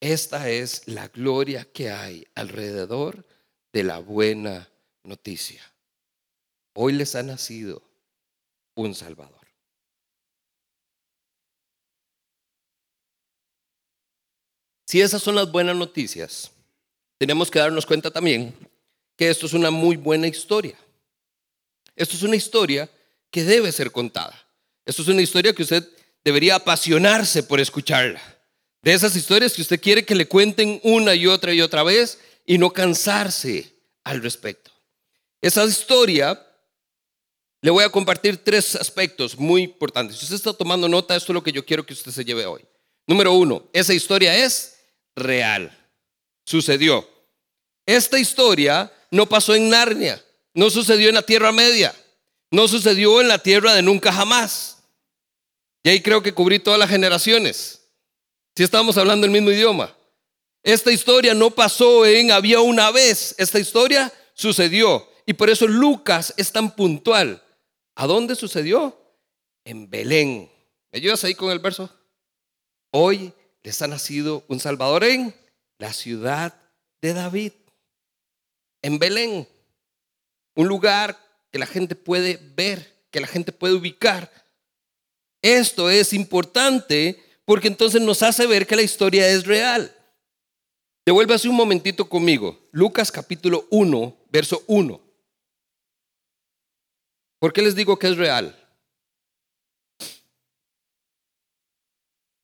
Esta 0.01 0.49
es 0.49 0.87
la 0.87 1.07
gloria 1.07 1.65
que 1.71 1.91
hay 1.91 2.27
alrededor 2.35 3.25
de 3.71 3.83
la 3.83 3.99
buena 3.99 4.69
noticia. 5.03 5.61
Hoy 6.73 6.93
les 6.93 7.15
ha 7.15 7.23
nacido 7.23 7.81
un 8.75 8.95
Salvador. 8.95 9.47
Si 14.87 14.99
esas 14.99 15.21
son 15.21 15.35
las 15.35 15.49
buenas 15.51 15.75
noticias, 15.75 16.51
tenemos 17.21 17.51
que 17.51 17.60
darnos 17.60 17.86
cuenta 17.86 18.10
también 18.10 18.51
que 19.15 19.29
esto 19.29 19.45
es 19.45 19.53
una 19.53 19.69
muy 19.69 19.95
buena 19.95 20.25
historia. 20.25 20.75
Esto 21.95 22.15
es 22.15 22.23
una 22.23 22.36
historia 22.36 22.89
que 23.29 23.43
debe 23.43 23.71
ser 23.71 23.91
contada. 23.91 24.34
Esto 24.88 25.03
es 25.03 25.07
una 25.07 25.21
historia 25.21 25.53
que 25.53 25.62
usted 25.62 25.88
debería 26.25 26.55
apasionarse 26.55 27.43
por 27.43 27.60
escucharla. 27.60 28.19
De 28.81 28.93
esas 28.93 29.15
historias 29.15 29.53
que 29.53 29.62
usted 29.62 29.79
quiere 29.79 30.03
que 30.03 30.15
le 30.15 30.27
cuenten 30.27 30.79
una 30.81 31.13
y 31.13 31.27
otra 31.27 31.53
y 31.53 31.62
otra 31.62 31.84
vez 31.84 32.17
y 32.47 32.57
no 32.57 32.73
cansarse 32.73 33.71
al 34.03 34.23
respecto. 34.23 34.71
Esa 35.41 35.63
historia 35.65 36.43
le 37.62 37.69
voy 37.69 37.84
a 37.84 37.91
compartir 37.91 38.38
tres 38.38 38.75
aspectos 38.75 39.38
muy 39.38 39.62
importantes. 39.62 40.17
Si 40.17 40.23
usted 40.23 40.38
está 40.38 40.53
tomando 40.53 40.89
nota, 40.89 41.15
esto 41.15 41.34
es 41.34 41.36
lo 41.36 41.43
que 41.43 41.51
yo 41.51 41.63
quiero 41.63 41.86
que 41.86 41.93
usted 41.93 42.12
se 42.12 42.25
lleve 42.25 42.47
hoy. 42.47 42.65
Número 43.05 43.31
uno, 43.34 43.69
esa 43.73 43.93
historia 43.93 44.36
es 44.36 44.79
real. 45.15 45.77
Sucedió. 46.45 47.08
Esta 47.86 48.19
historia 48.19 48.91
no 49.10 49.27
pasó 49.27 49.56
en 49.56 49.69
Narnia, 49.69 50.23
no 50.54 50.69
sucedió 50.69 51.10
en 51.10 51.15
la 51.15 51.21
Tierra 51.21 51.51
Media, 51.51 51.95
no 52.51 52.67
sucedió 52.67 53.21
en 53.21 53.27
la 53.27 53.39
Tierra 53.39 53.73
de 53.73 53.82
nunca 53.82 54.12
jamás. 54.12 54.84
Y 55.84 55.89
ahí 55.89 56.01
creo 56.01 56.21
que 56.21 56.34
cubrí 56.34 56.60
todas 56.60 56.80
las 56.80 56.89
generaciones. 56.89 57.82
Si 58.56 58.63
estamos 58.63 58.97
hablando 58.97 59.25
el 59.25 59.32
mismo 59.32 59.51
idioma. 59.51 59.95
Esta 60.63 60.91
historia 60.91 61.34
no 61.34 61.49
pasó 61.49 62.06
en 62.06 62.32
había 62.32 62.62
una 62.62 62.91
vez, 62.91 63.34
esta 63.38 63.60
historia 63.60 64.13
sucedió. 64.34 65.10
Y 65.25 65.34
por 65.34 65.49
eso 65.49 65.67
Lucas 65.67 66.34
es 66.38 66.51
tan 66.51 66.75
puntual. 66.75 67.41
¿A 67.95 68.06
dónde 68.06 68.36
sucedió? 68.36 68.97
En 69.63 69.89
Belén. 69.89 70.51
¿Me 70.91 70.99
ayudas 70.99 71.23
ahí 71.23 71.36
con 71.36 71.51
el 71.51 71.60
verso? 71.60 71.89
Hoy 72.91 73.34
les 73.63 73.82
ha 73.82 73.88
nacido 73.88 74.43
un 74.47 74.60
Salvador 74.60 75.04
en 75.04 75.34
la 75.81 75.91
ciudad 75.93 76.53
de 77.01 77.15
David 77.15 77.53
en 78.83 78.99
Belén, 78.99 79.47
un 80.53 80.67
lugar 80.67 81.17
que 81.51 81.57
la 81.57 81.65
gente 81.65 81.95
puede 81.95 82.39
ver, 82.55 83.07
que 83.09 83.19
la 83.19 83.25
gente 83.25 83.51
puede 83.51 83.73
ubicar. 83.73 84.31
Esto 85.41 85.89
es 85.89 86.13
importante 86.13 87.19
porque 87.45 87.67
entonces 87.67 87.99
nos 87.99 88.21
hace 88.21 88.45
ver 88.45 88.67
que 88.67 88.75
la 88.75 88.83
historia 88.83 89.27
es 89.27 89.47
real. 89.47 89.91
Devuélvase 91.03 91.49
un 91.49 91.55
momentito 91.55 92.07
conmigo. 92.07 92.69
Lucas 92.71 93.11
capítulo 93.11 93.65
1, 93.71 94.17
verso 94.29 94.63
1. 94.67 95.01
¿Por 97.39 97.53
qué 97.53 97.63
les 97.63 97.73
digo 97.73 97.97
que 97.97 98.05
es 98.05 98.17
real? 98.17 98.55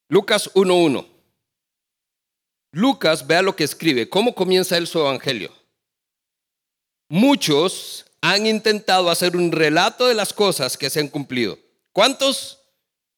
Lucas 0.10 0.52
1.1. 0.56 1.17
Lucas, 2.72 3.26
vea 3.26 3.42
lo 3.42 3.56
que 3.56 3.64
escribe. 3.64 4.10
¿Cómo 4.10 4.36
comienza 4.36 4.78
él 4.78 4.88
su 4.88 5.00
evangelio? 5.00 5.52
Muchos 7.10 8.06
han 8.22 8.46
intentado 8.46 9.10
hacer 9.10 9.36
un 9.38 9.52
relato 9.52 10.08
de 10.08 10.14
las 10.14 10.34
cosas 10.34 10.78
que 10.78 10.90
se 10.90 11.00
han 11.00 11.08
cumplido. 11.08 11.58
¿Cuántos? 11.94 12.60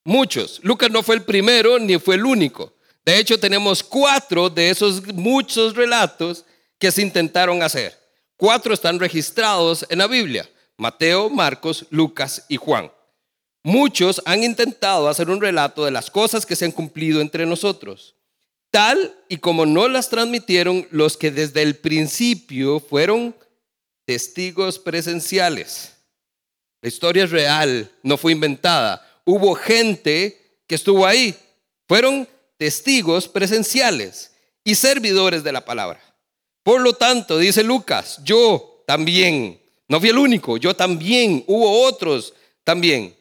Muchos. 0.04 0.60
Lucas 0.64 0.92
no 0.92 1.04
fue 1.04 1.16
el 1.16 1.24
primero 1.24 1.80
ni 1.80 1.98
fue 1.98 2.16
el 2.16 2.26
único. 2.26 2.74
De 3.06 3.18
hecho, 3.18 3.40
tenemos 3.40 3.82
cuatro 3.82 4.50
de 4.50 4.70
esos 4.70 5.06
muchos 5.14 5.76
relatos 5.76 6.46
que 6.78 6.92
se 6.92 7.02
intentaron 7.02 7.64
hacer. 7.64 7.98
Cuatro 8.38 8.74
están 8.74 9.00
registrados 9.00 9.86
en 9.90 9.98
la 9.98 10.08
Biblia. 10.08 10.50
Mateo, 10.78 11.30
Marcos, 11.30 11.86
Lucas 11.90 12.46
y 12.48 12.56
Juan. 12.56 12.92
Muchos 13.64 14.22
han 14.26 14.44
intentado 14.44 15.10
hacer 15.10 15.30
un 15.30 15.42
relato 15.42 15.84
de 15.84 15.92
las 15.92 16.10
cosas 16.10 16.46
que 16.46 16.56
se 16.56 16.66
han 16.66 16.72
cumplido 16.72 17.20
entre 17.20 17.46
nosotros, 17.46 18.16
tal 18.72 19.16
y 19.28 19.38
como 19.38 19.66
no 19.66 19.88
las 19.88 20.10
transmitieron 20.10 20.88
los 20.92 21.18
que 21.18 21.32
desde 21.32 21.62
el 21.62 21.76
principio 21.76 22.80
fueron 22.80 23.36
testigos 24.06 24.80
presenciales. 24.80 25.94
La 26.82 26.90
historia 26.90 27.26
es 27.26 27.32
real, 27.32 27.92
no 28.04 28.18
fue 28.18 28.32
inventada. 28.32 29.06
Hubo 29.26 29.54
gente 29.56 30.62
que 30.66 30.76
estuvo 30.76 31.06
ahí. 31.06 31.36
Fueron 31.88 32.28
testigos 32.58 33.28
presenciales 33.28 34.32
y 34.64 34.76
servidores 34.76 35.44
de 35.44 35.52
la 35.52 35.66
palabra. 35.66 36.02
Por 36.64 36.82
lo 36.82 36.94
tanto, 36.94 37.38
dice 37.38 37.64
Lucas, 37.64 38.20
yo 38.24 38.84
también, 38.86 39.60
no 39.88 40.00
fui 40.00 40.10
el 40.10 40.18
único, 40.18 40.58
yo 40.58 40.76
también, 40.76 41.44
hubo 41.48 41.84
otros 41.84 42.34
también. 42.64 43.16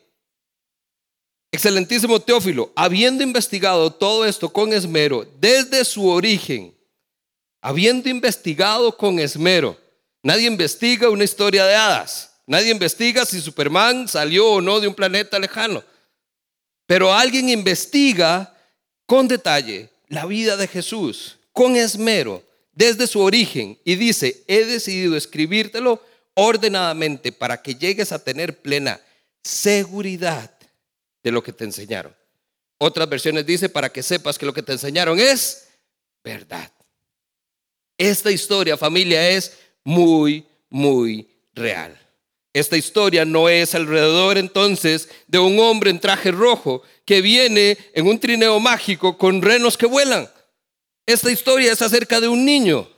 Excelentísimo 1.50 2.20
Teófilo, 2.20 2.72
habiendo 2.76 3.22
investigado 3.22 3.92
todo 3.92 4.24
esto 4.24 4.50
con 4.50 4.72
esmero 4.72 5.26
desde 5.40 5.84
su 5.84 6.06
origen, 6.08 6.76
habiendo 7.60 8.08
investigado 8.08 8.96
con 8.96 9.18
esmero, 9.18 9.76
Nadie 10.22 10.46
investiga 10.46 11.10
una 11.10 11.24
historia 11.24 11.64
de 11.64 11.74
hadas. 11.74 12.32
Nadie 12.46 12.70
investiga 12.70 13.24
si 13.24 13.40
Superman 13.40 14.08
salió 14.08 14.52
o 14.52 14.60
no 14.60 14.80
de 14.80 14.88
un 14.88 14.94
planeta 14.94 15.38
lejano. 15.38 15.82
Pero 16.86 17.12
alguien 17.12 17.48
investiga 17.48 18.54
con 19.06 19.28
detalle 19.28 19.90
la 20.08 20.26
vida 20.26 20.56
de 20.56 20.66
Jesús, 20.66 21.38
con 21.52 21.76
esmero, 21.76 22.42
desde 22.72 23.06
su 23.06 23.20
origen, 23.20 23.78
y 23.84 23.96
dice, 23.96 24.44
he 24.46 24.64
decidido 24.64 25.16
escribírtelo 25.16 26.02
ordenadamente 26.34 27.32
para 27.32 27.60
que 27.60 27.74
llegues 27.74 28.12
a 28.12 28.22
tener 28.22 28.60
plena 28.60 29.00
seguridad 29.42 30.57
de 31.22 31.32
lo 31.32 31.42
que 31.42 31.52
te 31.52 31.64
enseñaron. 31.64 32.14
Otras 32.78 33.08
versiones 33.08 33.44
dice 33.44 33.68
para 33.68 33.90
que 33.90 34.02
sepas 34.02 34.38
que 34.38 34.46
lo 34.46 34.54
que 34.54 34.62
te 34.62 34.72
enseñaron 34.72 35.18
es 35.18 35.68
verdad. 36.22 36.72
Esta 37.96 38.30
historia, 38.30 38.76
familia, 38.76 39.28
es 39.28 39.58
muy, 39.82 40.46
muy 40.70 41.28
real. 41.54 41.98
Esta 42.52 42.76
historia 42.76 43.24
no 43.24 43.48
es 43.48 43.74
alrededor 43.74 44.38
entonces 44.38 45.08
de 45.26 45.38
un 45.38 45.58
hombre 45.58 45.90
en 45.90 46.00
traje 46.00 46.30
rojo 46.30 46.82
que 47.04 47.20
viene 47.20 47.76
en 47.94 48.06
un 48.06 48.18
trineo 48.18 48.58
mágico 48.60 49.18
con 49.18 49.42
renos 49.42 49.76
que 49.76 49.86
vuelan. 49.86 50.30
Esta 51.06 51.30
historia 51.30 51.72
es 51.72 51.82
acerca 51.82 52.20
de 52.20 52.28
un 52.28 52.44
niño 52.44 52.88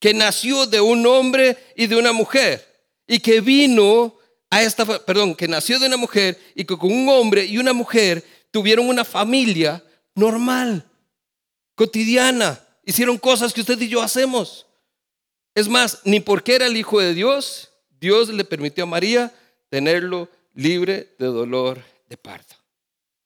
que 0.00 0.14
nació 0.14 0.66
de 0.66 0.80
un 0.80 1.06
hombre 1.06 1.56
y 1.76 1.86
de 1.86 1.96
una 1.96 2.12
mujer 2.12 2.66
y 3.06 3.20
que 3.20 3.40
vino 3.40 4.17
a 4.50 4.62
esta, 4.62 4.84
perdón, 5.04 5.34
que 5.34 5.48
nació 5.48 5.78
de 5.78 5.86
una 5.86 5.96
mujer 5.96 6.38
y 6.54 6.64
que 6.64 6.76
con 6.76 6.90
un 6.90 7.08
hombre 7.08 7.44
y 7.44 7.58
una 7.58 7.72
mujer 7.72 8.24
tuvieron 8.50 8.88
una 8.88 9.04
familia 9.04 9.84
normal, 10.14 10.84
cotidiana, 11.74 12.64
hicieron 12.84 13.18
cosas 13.18 13.52
que 13.52 13.60
usted 13.60 13.80
y 13.80 13.88
yo 13.88 14.02
hacemos. 14.02 14.66
Es 15.54 15.68
más, 15.68 16.00
ni 16.04 16.20
porque 16.20 16.54
era 16.54 16.66
el 16.66 16.76
hijo 16.76 17.00
de 17.00 17.14
Dios, 17.14 17.70
Dios 18.00 18.28
le 18.28 18.44
permitió 18.44 18.84
a 18.84 18.86
María 18.86 19.34
tenerlo 19.68 20.28
libre 20.54 21.14
de 21.18 21.26
dolor 21.26 21.82
de 22.08 22.16
parto. 22.16 22.54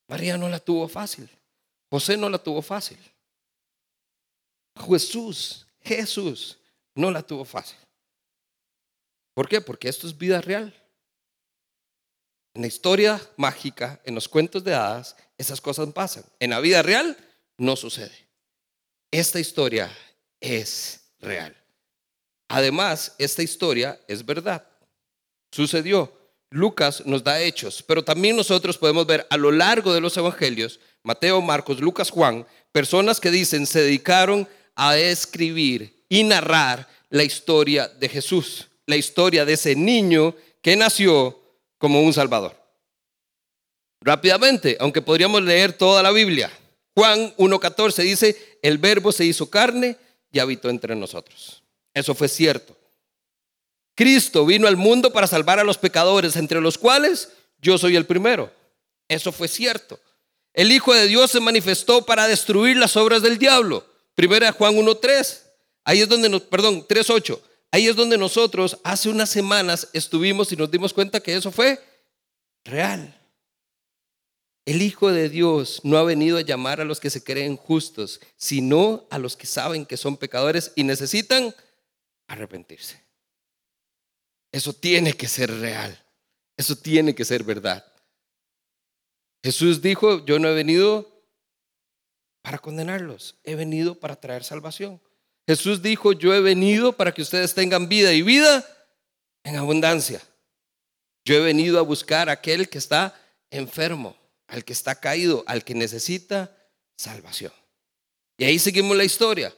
María 0.08 0.36
no 0.36 0.48
la 0.48 0.58
tuvo 0.58 0.88
fácil. 0.88 1.28
José 1.90 2.16
no 2.16 2.28
la 2.28 2.38
tuvo 2.38 2.62
fácil. 2.62 2.98
Jesús, 4.88 5.66
Jesús 5.82 6.58
no 6.94 7.10
la 7.10 7.22
tuvo 7.22 7.44
fácil. 7.44 7.76
¿Por 9.34 9.48
qué? 9.48 9.60
Porque 9.60 9.88
esto 9.88 10.06
es 10.06 10.16
vida 10.16 10.40
real. 10.40 10.74
En 12.54 12.62
la 12.62 12.68
historia 12.68 13.20
mágica, 13.36 14.00
en 14.04 14.14
los 14.14 14.28
cuentos 14.28 14.62
de 14.62 14.74
hadas, 14.74 15.16
esas 15.38 15.60
cosas 15.60 15.88
pasan. 15.92 16.24
En 16.38 16.50
la 16.50 16.60
vida 16.60 16.82
real 16.82 17.16
no 17.56 17.76
sucede. 17.76 18.28
Esta 19.10 19.40
historia 19.40 19.90
es 20.40 21.00
real. 21.20 21.56
Además, 22.48 23.14
esta 23.18 23.42
historia 23.42 23.98
es 24.08 24.24
verdad. 24.24 24.66
Sucedió. 25.50 26.18
Lucas 26.50 27.02
nos 27.06 27.24
da 27.24 27.40
hechos, 27.40 27.82
pero 27.82 28.04
también 28.04 28.36
nosotros 28.36 28.76
podemos 28.76 29.06
ver 29.06 29.26
a 29.30 29.38
lo 29.38 29.50
largo 29.50 29.94
de 29.94 30.02
los 30.02 30.14
evangelios, 30.18 30.80
Mateo, 31.02 31.40
Marcos, 31.40 31.80
Lucas, 31.80 32.10
Juan, 32.10 32.46
personas 32.72 33.20
que 33.20 33.30
dicen 33.30 33.66
se 33.66 33.80
dedicaron 33.80 34.46
a 34.76 34.98
escribir 34.98 36.04
y 36.10 36.24
narrar 36.24 36.86
la 37.08 37.24
historia 37.24 37.88
de 37.88 38.08
Jesús, 38.08 38.68
la 38.84 38.96
historia 38.96 39.46
de 39.46 39.54
ese 39.54 39.74
niño 39.74 40.34
que 40.60 40.76
nació 40.76 41.41
como 41.82 42.00
un 42.00 42.14
salvador. 42.14 42.54
Rápidamente, 44.02 44.76
aunque 44.78 45.02
podríamos 45.02 45.42
leer 45.42 45.72
toda 45.72 46.00
la 46.00 46.12
Biblia, 46.12 46.48
Juan 46.94 47.34
1.14 47.38 48.04
dice, 48.04 48.58
el 48.62 48.78
verbo 48.78 49.10
se 49.10 49.24
hizo 49.24 49.50
carne 49.50 49.96
y 50.30 50.38
habitó 50.38 50.70
entre 50.70 50.94
nosotros. 50.94 51.64
Eso 51.92 52.14
fue 52.14 52.28
cierto. 52.28 52.76
Cristo 53.96 54.46
vino 54.46 54.68
al 54.68 54.76
mundo 54.76 55.12
para 55.12 55.26
salvar 55.26 55.58
a 55.58 55.64
los 55.64 55.76
pecadores, 55.76 56.36
entre 56.36 56.60
los 56.60 56.78
cuales 56.78 57.32
yo 57.60 57.76
soy 57.78 57.96
el 57.96 58.06
primero. 58.06 58.52
Eso 59.08 59.32
fue 59.32 59.48
cierto. 59.48 59.98
El 60.54 60.70
Hijo 60.70 60.94
de 60.94 61.08
Dios 61.08 61.32
se 61.32 61.40
manifestó 61.40 62.06
para 62.06 62.28
destruir 62.28 62.76
las 62.76 62.96
obras 62.96 63.22
del 63.22 63.38
diablo. 63.38 63.84
Primera 64.14 64.52
Juan 64.52 64.76
1.3. 64.76 65.40
Ahí 65.82 66.00
es 66.02 66.08
donde 66.08 66.28
nos, 66.28 66.42
perdón, 66.42 66.86
3.8. 66.86 67.40
Ahí 67.72 67.88
es 67.88 67.96
donde 67.96 68.18
nosotros 68.18 68.78
hace 68.84 69.08
unas 69.08 69.30
semanas 69.30 69.88
estuvimos 69.94 70.52
y 70.52 70.56
nos 70.56 70.70
dimos 70.70 70.92
cuenta 70.92 71.20
que 71.20 71.34
eso 71.34 71.50
fue 71.50 71.80
real. 72.64 73.18
El 74.66 74.82
Hijo 74.82 75.10
de 75.10 75.30
Dios 75.30 75.80
no 75.82 75.96
ha 75.96 76.04
venido 76.04 76.36
a 76.36 76.42
llamar 76.42 76.82
a 76.82 76.84
los 76.84 77.00
que 77.00 77.08
se 77.08 77.24
creen 77.24 77.56
justos, 77.56 78.20
sino 78.36 79.06
a 79.10 79.18
los 79.18 79.36
que 79.36 79.46
saben 79.46 79.86
que 79.86 79.96
son 79.96 80.18
pecadores 80.18 80.72
y 80.76 80.84
necesitan 80.84 81.54
arrepentirse. 82.28 83.02
Eso 84.52 84.74
tiene 84.74 85.14
que 85.14 85.26
ser 85.26 85.50
real. 85.50 85.98
Eso 86.58 86.76
tiene 86.76 87.14
que 87.14 87.24
ser 87.24 87.42
verdad. 87.42 87.90
Jesús 89.42 89.80
dijo, 89.80 90.24
yo 90.26 90.38
no 90.38 90.48
he 90.48 90.54
venido 90.54 91.10
para 92.42 92.58
condenarlos, 92.58 93.36
he 93.44 93.54
venido 93.54 93.98
para 93.98 94.16
traer 94.16 94.44
salvación. 94.44 95.00
Jesús 95.46 95.82
dijo, 95.82 96.12
yo 96.12 96.34
he 96.34 96.40
venido 96.40 96.92
para 96.92 97.12
que 97.12 97.22
ustedes 97.22 97.54
tengan 97.54 97.88
vida 97.88 98.12
y 98.12 98.22
vida 98.22 98.66
en 99.44 99.56
abundancia. 99.56 100.20
Yo 101.24 101.34
he 101.34 101.40
venido 101.40 101.78
a 101.78 101.82
buscar 101.82 102.28
a 102.28 102.32
aquel 102.32 102.68
que 102.68 102.78
está 102.78 103.14
enfermo, 103.50 104.16
al 104.46 104.64
que 104.64 104.72
está 104.72 104.94
caído, 104.94 105.44
al 105.46 105.64
que 105.64 105.74
necesita 105.74 106.56
salvación. 106.96 107.52
Y 108.38 108.44
ahí 108.44 108.58
seguimos 108.58 108.96
la 108.96 109.04
historia. 109.04 109.54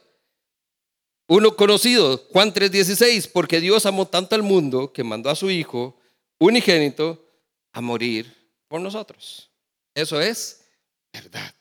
Uno 1.27 1.55
conocido, 1.55 2.17
Juan 2.31 2.53
3:16, 2.53 3.27
porque 3.31 3.59
Dios 3.59 3.85
amó 3.85 4.07
tanto 4.07 4.35
al 4.35 4.43
mundo 4.43 4.93
que 4.93 5.03
mandó 5.03 5.29
a 5.29 5.35
su 5.35 5.49
Hijo 5.49 5.99
unigénito 6.39 7.25
a 7.73 7.81
morir 7.81 8.51
por 8.67 8.79
nosotros. 8.79 9.49
Eso 9.95 10.21
es 10.21 10.65
verdad. 11.11 11.53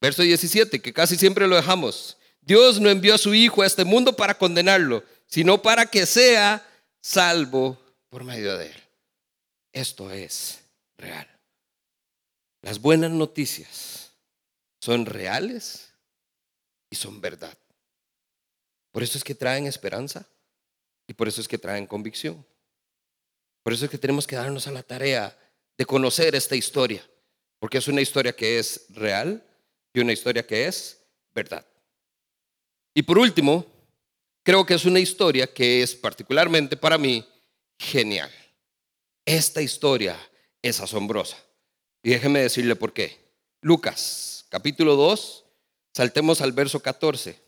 Verso 0.00 0.22
17, 0.22 0.80
que 0.80 0.92
casi 0.92 1.16
siempre 1.16 1.46
lo 1.46 1.56
dejamos. 1.56 2.17
Dios 2.48 2.80
no 2.80 2.88
envió 2.88 3.14
a 3.14 3.18
su 3.18 3.34
Hijo 3.34 3.60
a 3.60 3.66
este 3.66 3.84
mundo 3.84 4.16
para 4.16 4.38
condenarlo, 4.38 5.04
sino 5.26 5.60
para 5.60 5.84
que 5.84 6.06
sea 6.06 6.66
salvo 6.98 7.78
por 8.08 8.24
medio 8.24 8.56
de 8.56 8.68
él. 8.68 8.82
Esto 9.70 10.10
es 10.10 10.60
real. 10.96 11.28
Las 12.62 12.80
buenas 12.80 13.10
noticias 13.10 14.12
son 14.80 15.04
reales 15.04 15.92
y 16.88 16.96
son 16.96 17.20
verdad. 17.20 17.52
Por 18.92 19.02
eso 19.02 19.18
es 19.18 19.24
que 19.24 19.34
traen 19.34 19.66
esperanza 19.66 20.26
y 21.06 21.12
por 21.12 21.28
eso 21.28 21.42
es 21.42 21.48
que 21.48 21.58
traen 21.58 21.86
convicción. 21.86 22.46
Por 23.62 23.74
eso 23.74 23.84
es 23.84 23.90
que 23.90 23.98
tenemos 23.98 24.26
que 24.26 24.36
darnos 24.36 24.66
a 24.66 24.72
la 24.72 24.82
tarea 24.82 25.36
de 25.76 25.84
conocer 25.84 26.34
esta 26.34 26.56
historia, 26.56 27.06
porque 27.58 27.76
es 27.76 27.88
una 27.88 28.00
historia 28.00 28.34
que 28.34 28.58
es 28.58 28.86
real 28.88 29.46
y 29.92 30.00
una 30.00 30.14
historia 30.14 30.46
que 30.46 30.66
es 30.66 30.98
verdad. 31.34 31.66
Y 32.98 33.04
por 33.04 33.16
último, 33.16 33.64
creo 34.42 34.66
que 34.66 34.74
es 34.74 34.84
una 34.84 34.98
historia 34.98 35.46
que 35.46 35.82
es 35.84 35.94
particularmente 35.94 36.76
para 36.76 36.98
mí 36.98 37.24
genial. 37.78 38.28
Esta 39.24 39.62
historia 39.62 40.18
es 40.60 40.80
asombrosa. 40.80 41.36
Y 42.02 42.10
déjeme 42.10 42.40
decirle 42.40 42.74
por 42.74 42.92
qué. 42.92 43.16
Lucas, 43.60 44.46
capítulo 44.48 44.96
2, 44.96 45.44
saltemos 45.94 46.40
al 46.40 46.50
verso 46.50 46.80
14. 46.80 47.40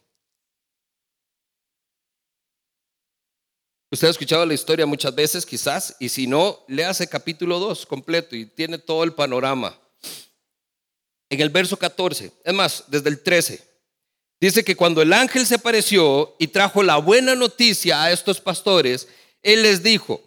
Usted 3.91 4.07
ha 4.07 4.11
escuchado 4.13 4.47
la 4.47 4.55
historia 4.55 4.87
muchas 4.87 5.13
veces, 5.17 5.45
quizás, 5.45 5.97
y 5.99 6.11
si 6.11 6.29
no, 6.29 6.65
léase 6.69 7.09
capítulo 7.09 7.59
2 7.59 7.87
completo 7.87 8.37
y 8.37 8.47
tiene 8.47 8.79
todo 8.79 9.03
el 9.03 9.15
panorama. 9.15 9.77
En 11.29 11.41
el 11.41 11.51
verso 11.51 11.77
14, 11.77 12.31
es 12.45 12.55
más, 12.55 12.85
desde 12.87 13.09
el 13.09 13.21
13, 13.21 13.70
dice 14.41 14.65
que 14.65 14.77
cuando 14.77 15.03
el 15.03 15.13
ángel 15.13 15.47
se 15.47 15.57
apareció 15.57 16.35
y 16.39 16.49
trajo 16.49 16.83
la 16.83 16.97
buena 16.97 17.35
noticia 17.35 18.03
a 18.03 18.11
estos 18.11 18.41
pastores, 18.41 19.09
él 19.43 19.63
les 19.63 19.83
dijo, 19.83 20.23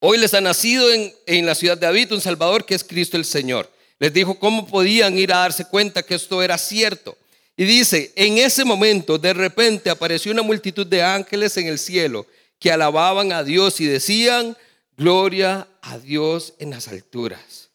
hoy 0.00 0.18
les 0.18 0.34
ha 0.34 0.40
nacido 0.40 0.92
en, 0.92 1.14
en 1.26 1.46
la 1.46 1.54
ciudad 1.54 1.78
de 1.78 1.86
David 1.86 2.12
un 2.12 2.20
Salvador 2.20 2.64
que 2.64 2.74
es 2.74 2.84
Cristo 2.84 3.16
el 3.16 3.24
Señor. 3.24 3.70
Les 3.98 4.12
dijo 4.12 4.38
cómo 4.38 4.66
podían 4.66 5.16
ir 5.16 5.32
a 5.32 5.38
darse 5.38 5.64
cuenta 5.64 6.02
que 6.02 6.14
esto 6.14 6.42
era 6.42 6.58
cierto. 6.58 7.16
Y 7.56 7.64
dice, 7.64 8.12
en 8.16 8.38
ese 8.38 8.64
momento 8.64 9.16
de 9.16 9.32
repente 9.32 9.88
apareció 9.88 10.30
una 10.32 10.42
multitud 10.42 10.86
de 10.86 11.02
ángeles 11.02 11.56
en 11.56 11.68
el 11.68 11.78
cielo 11.78 12.26
que 12.58 12.70
alababan 12.70 13.32
a 13.32 13.42
Dios 13.42 13.80
y 13.80 13.86
decían, 13.86 14.56
gloria 14.96 15.66
a 15.80 15.98
Dios 15.98 16.54
en 16.58 16.70
las 16.70 16.88
alturas. 16.88 17.70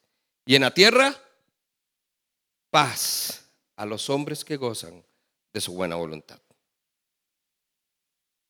Y 0.46 0.56
en 0.56 0.62
la 0.62 0.74
tierra, 0.74 1.20
paz 2.70 3.46
a 3.76 3.86
los 3.86 4.10
hombres 4.10 4.46
que 4.46 4.58
gozan 4.58 5.04
de 5.53 5.61
su 5.61 5.73
buena 5.73 5.95
voluntad. 5.95 6.39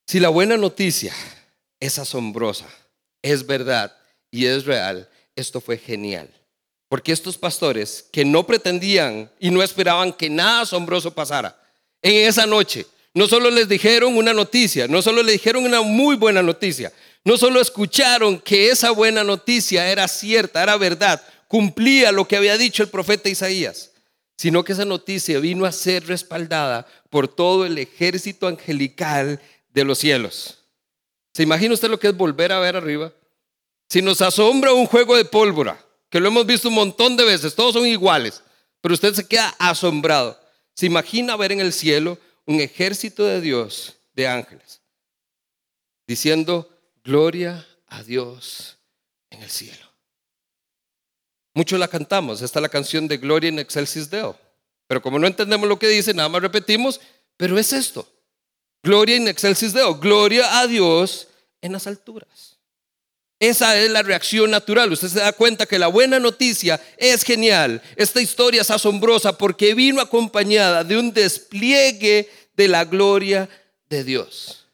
Si 0.06 0.20
la 0.20 0.28
buena 0.28 0.56
noticia 0.56 1.14
es 1.80 1.98
asombrosa, 1.98 2.68
es 3.22 3.46
verdad 3.46 3.96
y 4.30 4.46
es 4.46 4.64
real, 4.66 5.08
esto 5.36 5.60
fue 5.60 5.78
genial. 5.78 6.30
Porque 6.88 7.12
estos 7.12 7.38
pastores 7.38 8.04
que 8.12 8.24
no 8.24 8.46
pretendían 8.46 9.30
y 9.40 9.50
no 9.50 9.62
esperaban 9.62 10.12
que 10.12 10.28
nada 10.28 10.62
asombroso 10.62 11.14
pasara, 11.14 11.58
en 12.02 12.28
esa 12.28 12.46
noche 12.46 12.86
no 13.14 13.26
solo 13.26 13.50
les 13.50 13.68
dijeron 13.68 14.16
una 14.16 14.32
noticia, 14.32 14.88
no 14.88 15.02
solo 15.02 15.22
le 15.22 15.32
dijeron 15.32 15.64
una 15.64 15.82
muy 15.82 16.16
buena 16.16 16.42
noticia, 16.42 16.92
no 17.24 17.36
solo 17.36 17.60
escucharon 17.60 18.38
que 18.40 18.70
esa 18.70 18.90
buena 18.90 19.22
noticia 19.22 19.90
era 19.90 20.08
cierta, 20.08 20.62
era 20.62 20.76
verdad, 20.76 21.22
cumplía 21.46 22.10
lo 22.12 22.26
que 22.26 22.36
había 22.36 22.58
dicho 22.58 22.82
el 22.82 22.88
profeta 22.88 23.28
Isaías, 23.28 23.91
sino 24.42 24.64
que 24.64 24.72
esa 24.72 24.84
noticia 24.84 25.38
vino 25.38 25.64
a 25.66 25.70
ser 25.70 26.04
respaldada 26.08 26.84
por 27.10 27.28
todo 27.28 27.64
el 27.64 27.78
ejército 27.78 28.48
angelical 28.48 29.40
de 29.72 29.84
los 29.84 29.98
cielos. 29.98 30.58
¿Se 31.32 31.44
imagina 31.44 31.74
usted 31.74 31.88
lo 31.88 32.00
que 32.00 32.08
es 32.08 32.16
volver 32.16 32.50
a 32.50 32.58
ver 32.58 32.74
arriba? 32.74 33.12
Si 33.88 34.02
nos 34.02 34.20
asombra 34.20 34.72
un 34.72 34.86
juego 34.86 35.16
de 35.16 35.24
pólvora, 35.24 35.80
que 36.10 36.18
lo 36.18 36.26
hemos 36.26 36.44
visto 36.44 36.66
un 36.70 36.74
montón 36.74 37.16
de 37.16 37.24
veces, 37.24 37.54
todos 37.54 37.74
son 37.74 37.86
iguales, 37.86 38.42
pero 38.80 38.94
usted 38.94 39.14
se 39.14 39.28
queda 39.28 39.54
asombrado. 39.60 40.36
Se 40.74 40.86
imagina 40.86 41.36
ver 41.36 41.52
en 41.52 41.60
el 41.60 41.72
cielo 41.72 42.18
un 42.44 42.60
ejército 42.60 43.22
de 43.22 43.40
Dios, 43.40 43.94
de 44.12 44.26
ángeles, 44.26 44.80
diciendo, 46.04 46.68
gloria 47.04 47.64
a 47.86 48.02
Dios 48.02 48.76
en 49.30 49.40
el 49.44 49.50
cielo. 49.50 49.91
Muchos 51.54 51.78
la 51.78 51.88
cantamos, 51.88 52.40
esta 52.40 52.58
es 52.58 52.62
la 52.62 52.68
canción 52.68 53.06
de 53.08 53.18
Gloria 53.18 53.48
in 53.48 53.58
Excelsis 53.58 54.08
Deo. 54.08 54.38
Pero 54.86 55.02
como 55.02 55.18
no 55.18 55.26
entendemos 55.26 55.68
lo 55.68 55.78
que 55.78 55.88
dice, 55.88 56.14
nada 56.14 56.28
más 56.28 56.42
repetimos, 56.42 57.00
pero 57.36 57.58
es 57.58 57.72
esto. 57.72 58.08
Gloria 58.82 59.16
in 59.16 59.28
Excelsis 59.28 59.72
Deo, 59.72 59.96
gloria 59.96 60.60
a 60.60 60.66
Dios 60.66 61.28
en 61.60 61.72
las 61.72 61.86
alturas. 61.86 62.58
Esa 63.38 63.76
es 63.76 63.90
la 63.90 64.02
reacción 64.02 64.52
natural. 64.52 64.92
Usted 64.92 65.08
se 65.08 65.18
da 65.18 65.32
cuenta 65.32 65.66
que 65.66 65.78
la 65.78 65.88
buena 65.88 66.20
noticia 66.20 66.80
es 66.96 67.24
genial. 67.24 67.82
Esta 67.96 68.20
historia 68.20 68.60
es 68.60 68.70
asombrosa 68.70 69.36
porque 69.36 69.74
vino 69.74 70.00
acompañada 70.00 70.84
de 70.84 70.96
un 70.96 71.12
despliegue 71.12 72.30
de 72.54 72.68
la 72.68 72.84
gloria 72.84 73.48
de 73.88 74.04
Dios. 74.04 74.68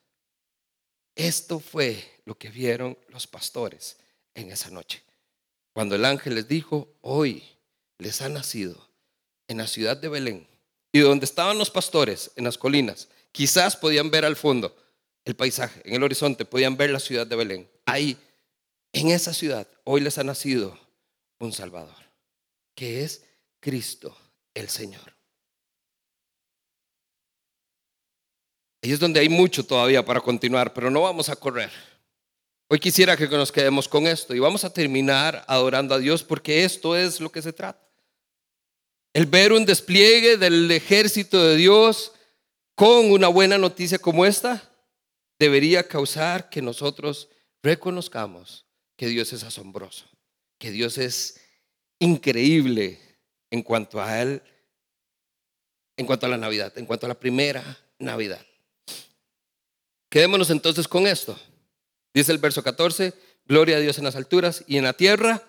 Esto 1.14 1.60
fue 1.60 2.20
lo 2.26 2.36
que 2.36 2.50
vieron 2.50 2.98
los 3.08 3.26
pastores 3.26 3.96
en 4.34 4.52
esa 4.52 4.68
noche. 4.68 5.02
Cuando 5.78 5.94
el 5.94 6.04
ángel 6.06 6.34
les 6.34 6.48
dijo, 6.48 6.88
hoy 7.02 7.44
les 7.98 8.20
ha 8.20 8.28
nacido 8.28 8.90
en 9.46 9.58
la 9.58 9.68
ciudad 9.68 9.96
de 9.96 10.08
Belén 10.08 10.48
y 10.90 10.98
donde 10.98 11.24
estaban 11.24 11.56
los 11.56 11.70
pastores, 11.70 12.32
en 12.34 12.42
las 12.42 12.58
colinas, 12.58 13.06
quizás 13.30 13.76
podían 13.76 14.10
ver 14.10 14.24
al 14.24 14.34
fondo 14.34 14.74
el 15.24 15.36
paisaje, 15.36 15.80
en 15.84 15.94
el 15.94 16.02
horizonte 16.02 16.44
podían 16.44 16.76
ver 16.76 16.90
la 16.90 16.98
ciudad 16.98 17.28
de 17.28 17.36
Belén. 17.36 17.70
Ahí, 17.86 18.18
en 18.92 19.10
esa 19.10 19.32
ciudad, 19.32 19.68
hoy 19.84 20.00
les 20.00 20.18
ha 20.18 20.24
nacido 20.24 20.76
un 21.38 21.52
Salvador, 21.52 22.10
que 22.74 23.04
es 23.04 23.24
Cristo 23.60 24.16
el 24.54 24.68
Señor. 24.68 25.14
Ahí 28.82 28.90
es 28.90 28.98
donde 28.98 29.20
hay 29.20 29.28
mucho 29.28 29.64
todavía 29.64 30.04
para 30.04 30.20
continuar, 30.20 30.74
pero 30.74 30.90
no 30.90 31.02
vamos 31.02 31.28
a 31.28 31.36
correr. 31.36 31.70
Hoy 32.70 32.80
quisiera 32.80 33.16
que 33.16 33.26
nos 33.28 33.50
quedemos 33.50 33.88
con 33.88 34.06
esto 34.06 34.34
y 34.34 34.40
vamos 34.40 34.62
a 34.62 34.72
terminar 34.72 35.42
adorando 35.48 35.94
a 35.94 35.98
Dios 35.98 36.22
porque 36.22 36.64
esto 36.64 36.96
es 36.96 37.18
lo 37.18 37.32
que 37.32 37.40
se 37.40 37.54
trata. 37.54 37.82
El 39.14 39.24
ver 39.24 39.54
un 39.54 39.64
despliegue 39.64 40.36
del 40.36 40.70
ejército 40.70 41.42
de 41.42 41.56
Dios 41.56 42.12
con 42.74 43.10
una 43.10 43.28
buena 43.28 43.56
noticia 43.56 43.98
como 43.98 44.26
esta 44.26 44.70
debería 45.38 45.88
causar 45.88 46.50
que 46.50 46.60
nosotros 46.60 47.30
reconozcamos 47.62 48.66
que 48.98 49.06
Dios 49.06 49.32
es 49.32 49.44
asombroso, 49.44 50.04
que 50.58 50.70
Dios 50.70 50.98
es 50.98 51.40
increíble 51.98 53.00
en 53.50 53.62
cuanto 53.62 53.98
a 53.98 54.20
Él, 54.20 54.42
en 55.96 56.04
cuanto 56.04 56.26
a 56.26 56.28
la 56.28 56.36
Navidad, 56.36 56.76
en 56.76 56.84
cuanto 56.84 57.06
a 57.06 57.08
la 57.08 57.18
primera 57.18 57.78
Navidad. 57.98 58.44
Quedémonos 60.10 60.50
entonces 60.50 60.86
con 60.86 61.06
esto. 61.06 61.38
Dice 62.18 62.32
el 62.32 62.38
verso 62.38 62.64
14, 62.64 63.14
gloria 63.44 63.76
a 63.76 63.78
Dios 63.78 63.96
en 63.98 64.02
las 64.02 64.16
alturas 64.16 64.64
y 64.66 64.76
en 64.76 64.82
la 64.82 64.92
tierra, 64.92 65.40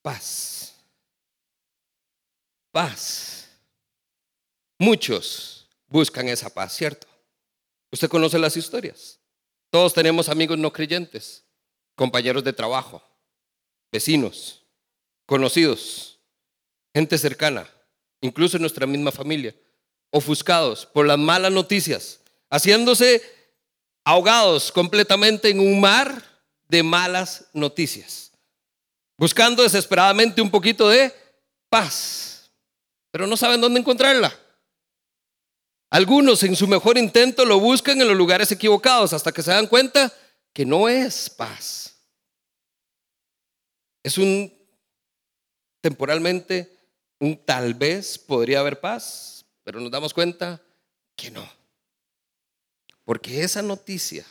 paz. 0.00 0.74
Paz. 2.70 3.50
Muchos 4.78 5.68
buscan 5.86 6.30
esa 6.30 6.48
paz, 6.48 6.74
¿cierto? 6.74 7.06
Usted 7.92 8.08
conoce 8.08 8.38
las 8.38 8.56
historias. 8.56 9.20
Todos 9.68 9.92
tenemos 9.92 10.30
amigos 10.30 10.56
no 10.56 10.72
creyentes, 10.72 11.44
compañeros 11.94 12.42
de 12.42 12.54
trabajo, 12.54 13.02
vecinos, 13.92 14.64
conocidos, 15.26 16.20
gente 16.94 17.18
cercana, 17.18 17.68
incluso 18.22 18.56
en 18.56 18.62
nuestra 18.62 18.86
misma 18.86 19.12
familia, 19.12 19.54
ofuscados 20.08 20.86
por 20.86 21.06
las 21.06 21.18
malas 21.18 21.52
noticias, 21.52 22.20
haciéndose 22.48 23.35
ahogados 24.06 24.70
completamente 24.70 25.50
en 25.50 25.58
un 25.58 25.80
mar 25.80 26.22
de 26.68 26.84
malas 26.84 27.48
noticias, 27.52 28.30
buscando 29.18 29.64
desesperadamente 29.64 30.40
un 30.40 30.48
poquito 30.48 30.88
de 30.88 31.12
paz, 31.68 32.52
pero 33.10 33.26
no 33.26 33.36
saben 33.36 33.60
dónde 33.60 33.80
encontrarla. 33.80 34.32
Algunos 35.90 36.44
en 36.44 36.54
su 36.54 36.68
mejor 36.68 36.98
intento 36.98 37.44
lo 37.44 37.58
buscan 37.58 38.00
en 38.00 38.06
los 38.06 38.16
lugares 38.16 38.52
equivocados 38.52 39.12
hasta 39.12 39.32
que 39.32 39.42
se 39.42 39.50
dan 39.50 39.66
cuenta 39.66 40.12
que 40.52 40.64
no 40.64 40.88
es 40.88 41.28
paz. 41.28 41.96
Es 44.04 44.18
un 44.18 44.56
temporalmente, 45.80 46.78
un 47.18 47.44
tal 47.44 47.74
vez 47.74 48.20
podría 48.20 48.60
haber 48.60 48.78
paz, 48.78 49.44
pero 49.64 49.80
nos 49.80 49.90
damos 49.90 50.14
cuenta 50.14 50.62
que 51.16 51.32
no. 51.32 51.65
Porque 53.06 53.42
esa 53.42 53.62
noticia 53.62 54.26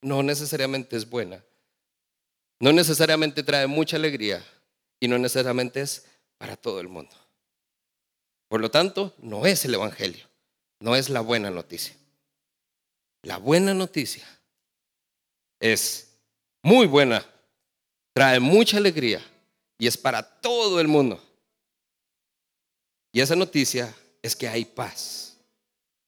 no 0.00 0.22
necesariamente 0.22 0.96
es 0.96 1.08
buena, 1.08 1.44
no 2.58 2.72
necesariamente 2.72 3.42
trae 3.42 3.66
mucha 3.66 3.96
alegría 3.96 4.44
y 4.98 5.06
no 5.06 5.18
necesariamente 5.18 5.82
es 5.82 6.06
para 6.38 6.56
todo 6.56 6.80
el 6.80 6.88
mundo. 6.88 7.14
Por 8.48 8.62
lo 8.62 8.70
tanto, 8.70 9.14
no 9.18 9.44
es 9.44 9.66
el 9.66 9.74
Evangelio, 9.74 10.26
no 10.80 10.96
es 10.96 11.10
la 11.10 11.20
buena 11.20 11.50
noticia. 11.50 11.94
La 13.22 13.36
buena 13.36 13.74
noticia 13.74 14.26
es 15.60 16.16
muy 16.62 16.86
buena, 16.86 17.24
trae 18.14 18.40
mucha 18.40 18.78
alegría 18.78 19.22
y 19.78 19.86
es 19.86 19.98
para 19.98 20.22
todo 20.22 20.80
el 20.80 20.88
mundo. 20.88 21.22
Y 23.12 23.20
esa 23.20 23.36
noticia 23.36 23.94
es 24.22 24.34
que 24.34 24.48
hay 24.48 24.64
paz 24.64 25.36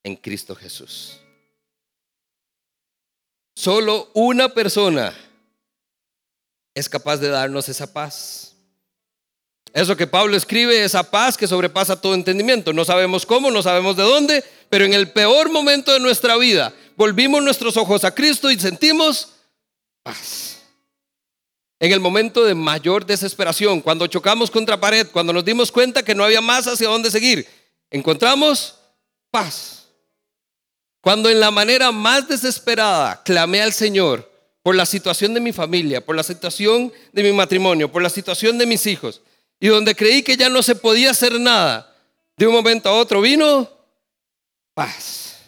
en 0.03 0.17
Cristo 0.17 0.55
Jesús. 0.55 1.22
Solo 3.55 4.11
una 4.15 4.49
persona 4.49 5.15
es 6.75 6.89
capaz 6.89 7.19
de 7.19 7.29
darnos 7.29 7.69
esa 7.69 7.93
paz. 7.93 8.55
Eso 9.75 9.97
que 9.97 10.07
Pablo 10.07 10.37
escribe, 10.37 10.85
esa 10.85 11.11
paz 11.11 11.37
que 11.37 11.47
sobrepasa 11.47 12.01
todo 12.01 12.15
entendimiento. 12.15 12.73
No 12.73 12.85
sabemos 12.85 13.25
cómo, 13.25 13.51
no 13.51 13.63
sabemos 13.63 13.97
de 13.97 14.03
dónde, 14.03 14.45
pero 14.69 14.85
en 14.85 14.93
el 14.93 15.11
peor 15.11 15.51
momento 15.51 15.93
de 15.93 16.01
nuestra 16.01 16.37
vida 16.37 16.75
volvimos 16.97 17.43
nuestros 17.43 17.77
ojos 17.77 18.05
a 18.05 18.15
Cristo 18.15 18.51
y 18.51 18.59
sentimos 18.59 19.33
paz. 20.03 20.59
En 21.81 21.91
el 21.91 22.01
momento 22.01 22.45
de 22.45 22.55
mayor 22.55 23.07
desesperación, 23.07 23.81
cuando 23.81 24.07
chocamos 24.07 24.51
contra 24.51 24.79
pared, 24.79 25.09
cuando 25.11 25.33
nos 25.33 25.45
dimos 25.45 25.73
cuenta 25.73 26.03
que 26.03 26.15
no 26.15 26.25
había 26.25 26.41
más 26.41 26.67
hacia 26.67 26.89
dónde 26.89 27.11
seguir, 27.11 27.47
encontramos 27.91 28.77
paz. 29.31 29.82
Cuando 31.03 31.29
en 31.29 31.41
la 31.41 31.51
manera 31.51 31.91
más 31.91 32.29
desesperada 32.29 33.23
clamé 33.25 33.61
al 33.61 33.73
Señor 33.73 34.31
por 34.63 34.77
la 34.77 34.87
situación 34.87 35.35
de 35.35 35.41
mi 35.41 35.53
familia, 35.53 36.05
por 36.05 36.15
la 36.15 36.23
situación 36.23 36.93
de 37.13 37.23
mi 37.25 37.33
matrimonio, 37.33 37.91
por 37.91 38.03
la 38.03 38.09
situación 38.09 38.57
de 38.57 38.67
mis 38.67 38.87
hijos, 38.87 39.21
y 39.59 39.67
donde 39.67 39.97
creí 39.97 40.23
que 40.23 40.37
ya 40.37 40.49
no 40.49 40.63
se 40.63 40.77
podía 40.77 41.11
hacer 41.11 41.41
nada, 41.41 41.93
de 42.37 42.47
un 42.47 42.55
momento 42.55 42.89
a 42.89 42.93
otro 42.93 43.21
vino 43.21 43.69
paz. 44.75 45.41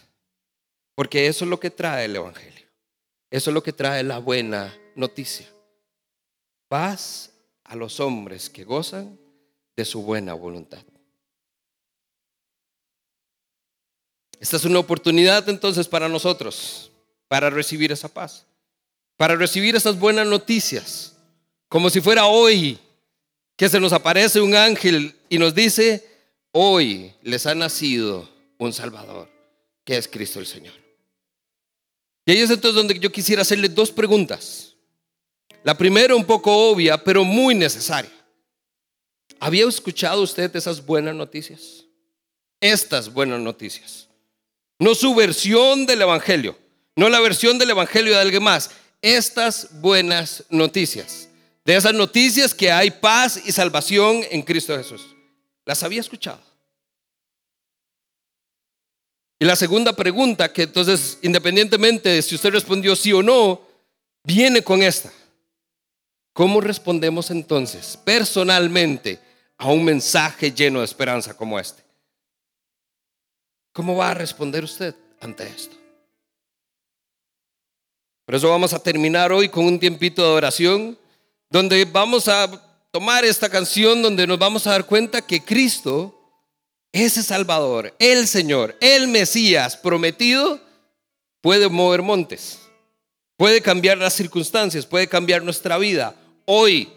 Porque 0.93 1.27
eso 1.27 1.45
es 1.45 1.49
lo 1.49 1.59
que 1.59 1.69
trae 1.69 2.05
el 2.05 2.17
Evangelio. 2.17 2.67
Eso 3.31 3.49
es 3.49 3.53
lo 3.53 3.63
que 3.63 3.73
trae 3.73 4.03
la 4.03 4.19
buena 4.19 4.77
noticia. 4.95 5.47
Paz 6.67 7.31
a 7.63 7.75
los 7.77 8.01
hombres 8.01 8.49
que 8.49 8.65
gozan 8.65 9.17
de 9.75 9.85
su 9.85 10.01
buena 10.01 10.33
voluntad. 10.33 10.83
Esta 14.39 14.57
es 14.57 14.65
una 14.65 14.79
oportunidad 14.79 15.47
entonces 15.49 15.87
para 15.87 16.09
nosotros, 16.09 16.91
para 17.27 17.49
recibir 17.49 17.91
esa 17.91 18.07
paz, 18.07 18.45
para 19.17 19.35
recibir 19.35 19.75
esas 19.75 19.97
buenas 19.97 20.27
noticias, 20.27 21.15
como 21.69 21.89
si 21.89 22.01
fuera 22.01 22.25
hoy 22.25 22.79
que 23.55 23.69
se 23.69 23.79
nos 23.79 23.93
aparece 23.93 24.41
un 24.41 24.55
ángel 24.55 25.15
y 25.29 25.37
nos 25.37 25.55
dice, 25.55 26.05
hoy 26.51 27.13
les 27.21 27.45
ha 27.45 27.55
nacido 27.55 28.29
un 28.57 28.73
Salvador, 28.73 29.29
que 29.83 29.97
es 29.97 30.07
Cristo 30.07 30.39
el 30.39 30.45
Señor. 30.45 30.73
Y 32.25 32.31
ahí 32.31 32.39
es 32.39 32.49
entonces 32.49 32.75
donde 32.75 32.99
yo 32.99 33.11
quisiera 33.11 33.43
hacerle 33.43 33.69
dos 33.69 33.91
preguntas. 33.91 34.73
La 35.63 35.77
primera 35.77 36.15
un 36.15 36.25
poco 36.25 36.69
obvia, 36.69 37.03
pero 37.03 37.23
muy 37.23 37.55
necesaria. 37.55 38.11
¿Había 39.39 39.67
escuchado 39.67 40.21
usted 40.21 40.53
esas 40.55 40.85
buenas 40.85 41.15
noticias? 41.15 41.85
Estas 42.59 43.11
buenas 43.11 43.39
noticias. 43.39 44.04
No 44.79 44.95
su 44.95 45.15
versión 45.15 45.85
del 45.85 46.01
Evangelio, 46.01 46.57
no 46.95 47.09
la 47.09 47.19
versión 47.19 47.57
del 47.57 47.69
Evangelio 47.69 48.13
de 48.13 48.19
alguien 48.19 48.43
más. 48.43 48.71
Estas 49.01 49.69
buenas 49.81 50.43
noticias. 50.49 51.29
De 51.63 51.75
esas 51.75 51.93
noticias 51.93 52.53
que 52.53 52.71
hay 52.71 52.91
paz 52.91 53.41
y 53.45 53.51
salvación 53.51 54.21
en 54.29 54.41
Cristo 54.41 54.77
Jesús. 54.77 55.15
¿Las 55.65 55.81
había 55.83 56.01
escuchado? 56.01 56.39
Y 59.39 59.45
la 59.45 59.55
segunda 59.55 59.93
pregunta, 59.93 60.51
que 60.53 60.63
entonces, 60.63 61.17
independientemente 61.21 62.09
de 62.09 62.21
si 62.21 62.35
usted 62.35 62.51
respondió 62.51 62.95
sí 62.95 63.11
o 63.11 63.21
no, 63.21 63.61
viene 64.23 64.61
con 64.61 64.81
esta. 64.81 65.11
¿Cómo 66.33 66.59
respondemos 66.59 67.31
entonces 67.31 67.97
personalmente 68.03 69.19
a 69.57 69.67
un 69.67 69.85
mensaje 69.85 70.51
lleno 70.51 70.79
de 70.79 70.85
esperanza 70.85 71.33
como 71.33 71.57
este? 71.57 71.84
¿Cómo 73.75 73.97
va 73.97 74.11
a 74.11 74.13
responder 74.13 74.63
usted 74.63 74.95
ante 75.19 75.45
esto? 75.45 75.75
Por 78.25 78.35
eso 78.35 78.49
vamos 78.49 78.71
a 78.71 78.79
terminar 78.79 79.33
hoy 79.33 79.49
con 79.49 79.65
un 79.65 79.77
tiempito 79.77 80.23
de 80.23 80.29
oración 80.29 80.97
donde 81.49 81.83
vamos 81.83 82.29
a 82.29 82.49
tomar 82.89 83.25
esta 83.25 83.49
canción 83.49 84.01
donde 84.01 84.25
nos 84.25 84.39
vamos 84.39 84.65
a 84.65 84.71
dar 84.71 84.85
cuenta 84.85 85.21
que 85.21 85.43
Cristo, 85.43 86.17
ese 86.93 87.21
Salvador, 87.21 87.93
el 87.99 88.29
Señor, 88.29 88.77
el 88.79 89.09
Mesías 89.09 89.75
prometido, 89.75 90.61
puede 91.41 91.67
mover 91.67 92.01
montes, 92.01 92.61
puede 93.35 93.61
cambiar 93.61 93.97
las 93.97 94.13
circunstancias, 94.13 94.85
puede 94.85 95.09
cambiar 95.09 95.43
nuestra 95.43 95.77
vida 95.77 96.15
hoy. 96.45 96.93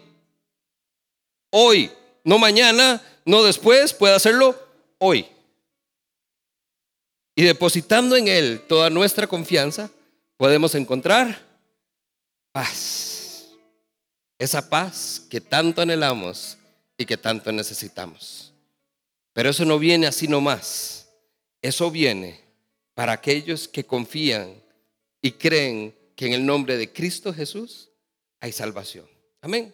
Hoy, 1.49 1.91
no 2.23 2.37
mañana, 2.37 3.01
no 3.25 3.43
después, 3.43 3.93
puede 3.93 4.15
hacerlo 4.15 4.57
hoy. 4.97 5.27
Y 7.39 7.43
depositando 7.43 8.17
en 8.17 8.27
Él 8.27 8.65
toda 8.67 8.89
nuestra 8.89 9.25
confianza, 9.25 9.89
podemos 10.35 10.75
encontrar 10.75 11.41
paz. 12.51 13.47
Esa 14.37 14.69
paz 14.69 15.25
que 15.29 15.39
tanto 15.39 15.81
anhelamos 15.81 16.57
y 16.97 17.05
que 17.05 17.15
tanto 17.15 17.49
necesitamos. 17.53 18.51
Pero 19.31 19.51
eso 19.51 19.63
no 19.63 19.79
viene 19.79 20.05
así 20.05 20.27
nomás. 20.27 21.07
Eso 21.61 21.89
viene 21.89 22.41
para 22.93 23.13
aquellos 23.13 23.69
que 23.69 23.85
confían 23.85 24.61
y 25.21 25.31
creen 25.31 25.95
que 26.17 26.25
en 26.25 26.33
el 26.33 26.45
nombre 26.45 26.75
de 26.75 26.91
Cristo 26.91 27.33
Jesús 27.33 27.89
hay 28.41 28.51
salvación. 28.51 29.07
Amén. 29.39 29.73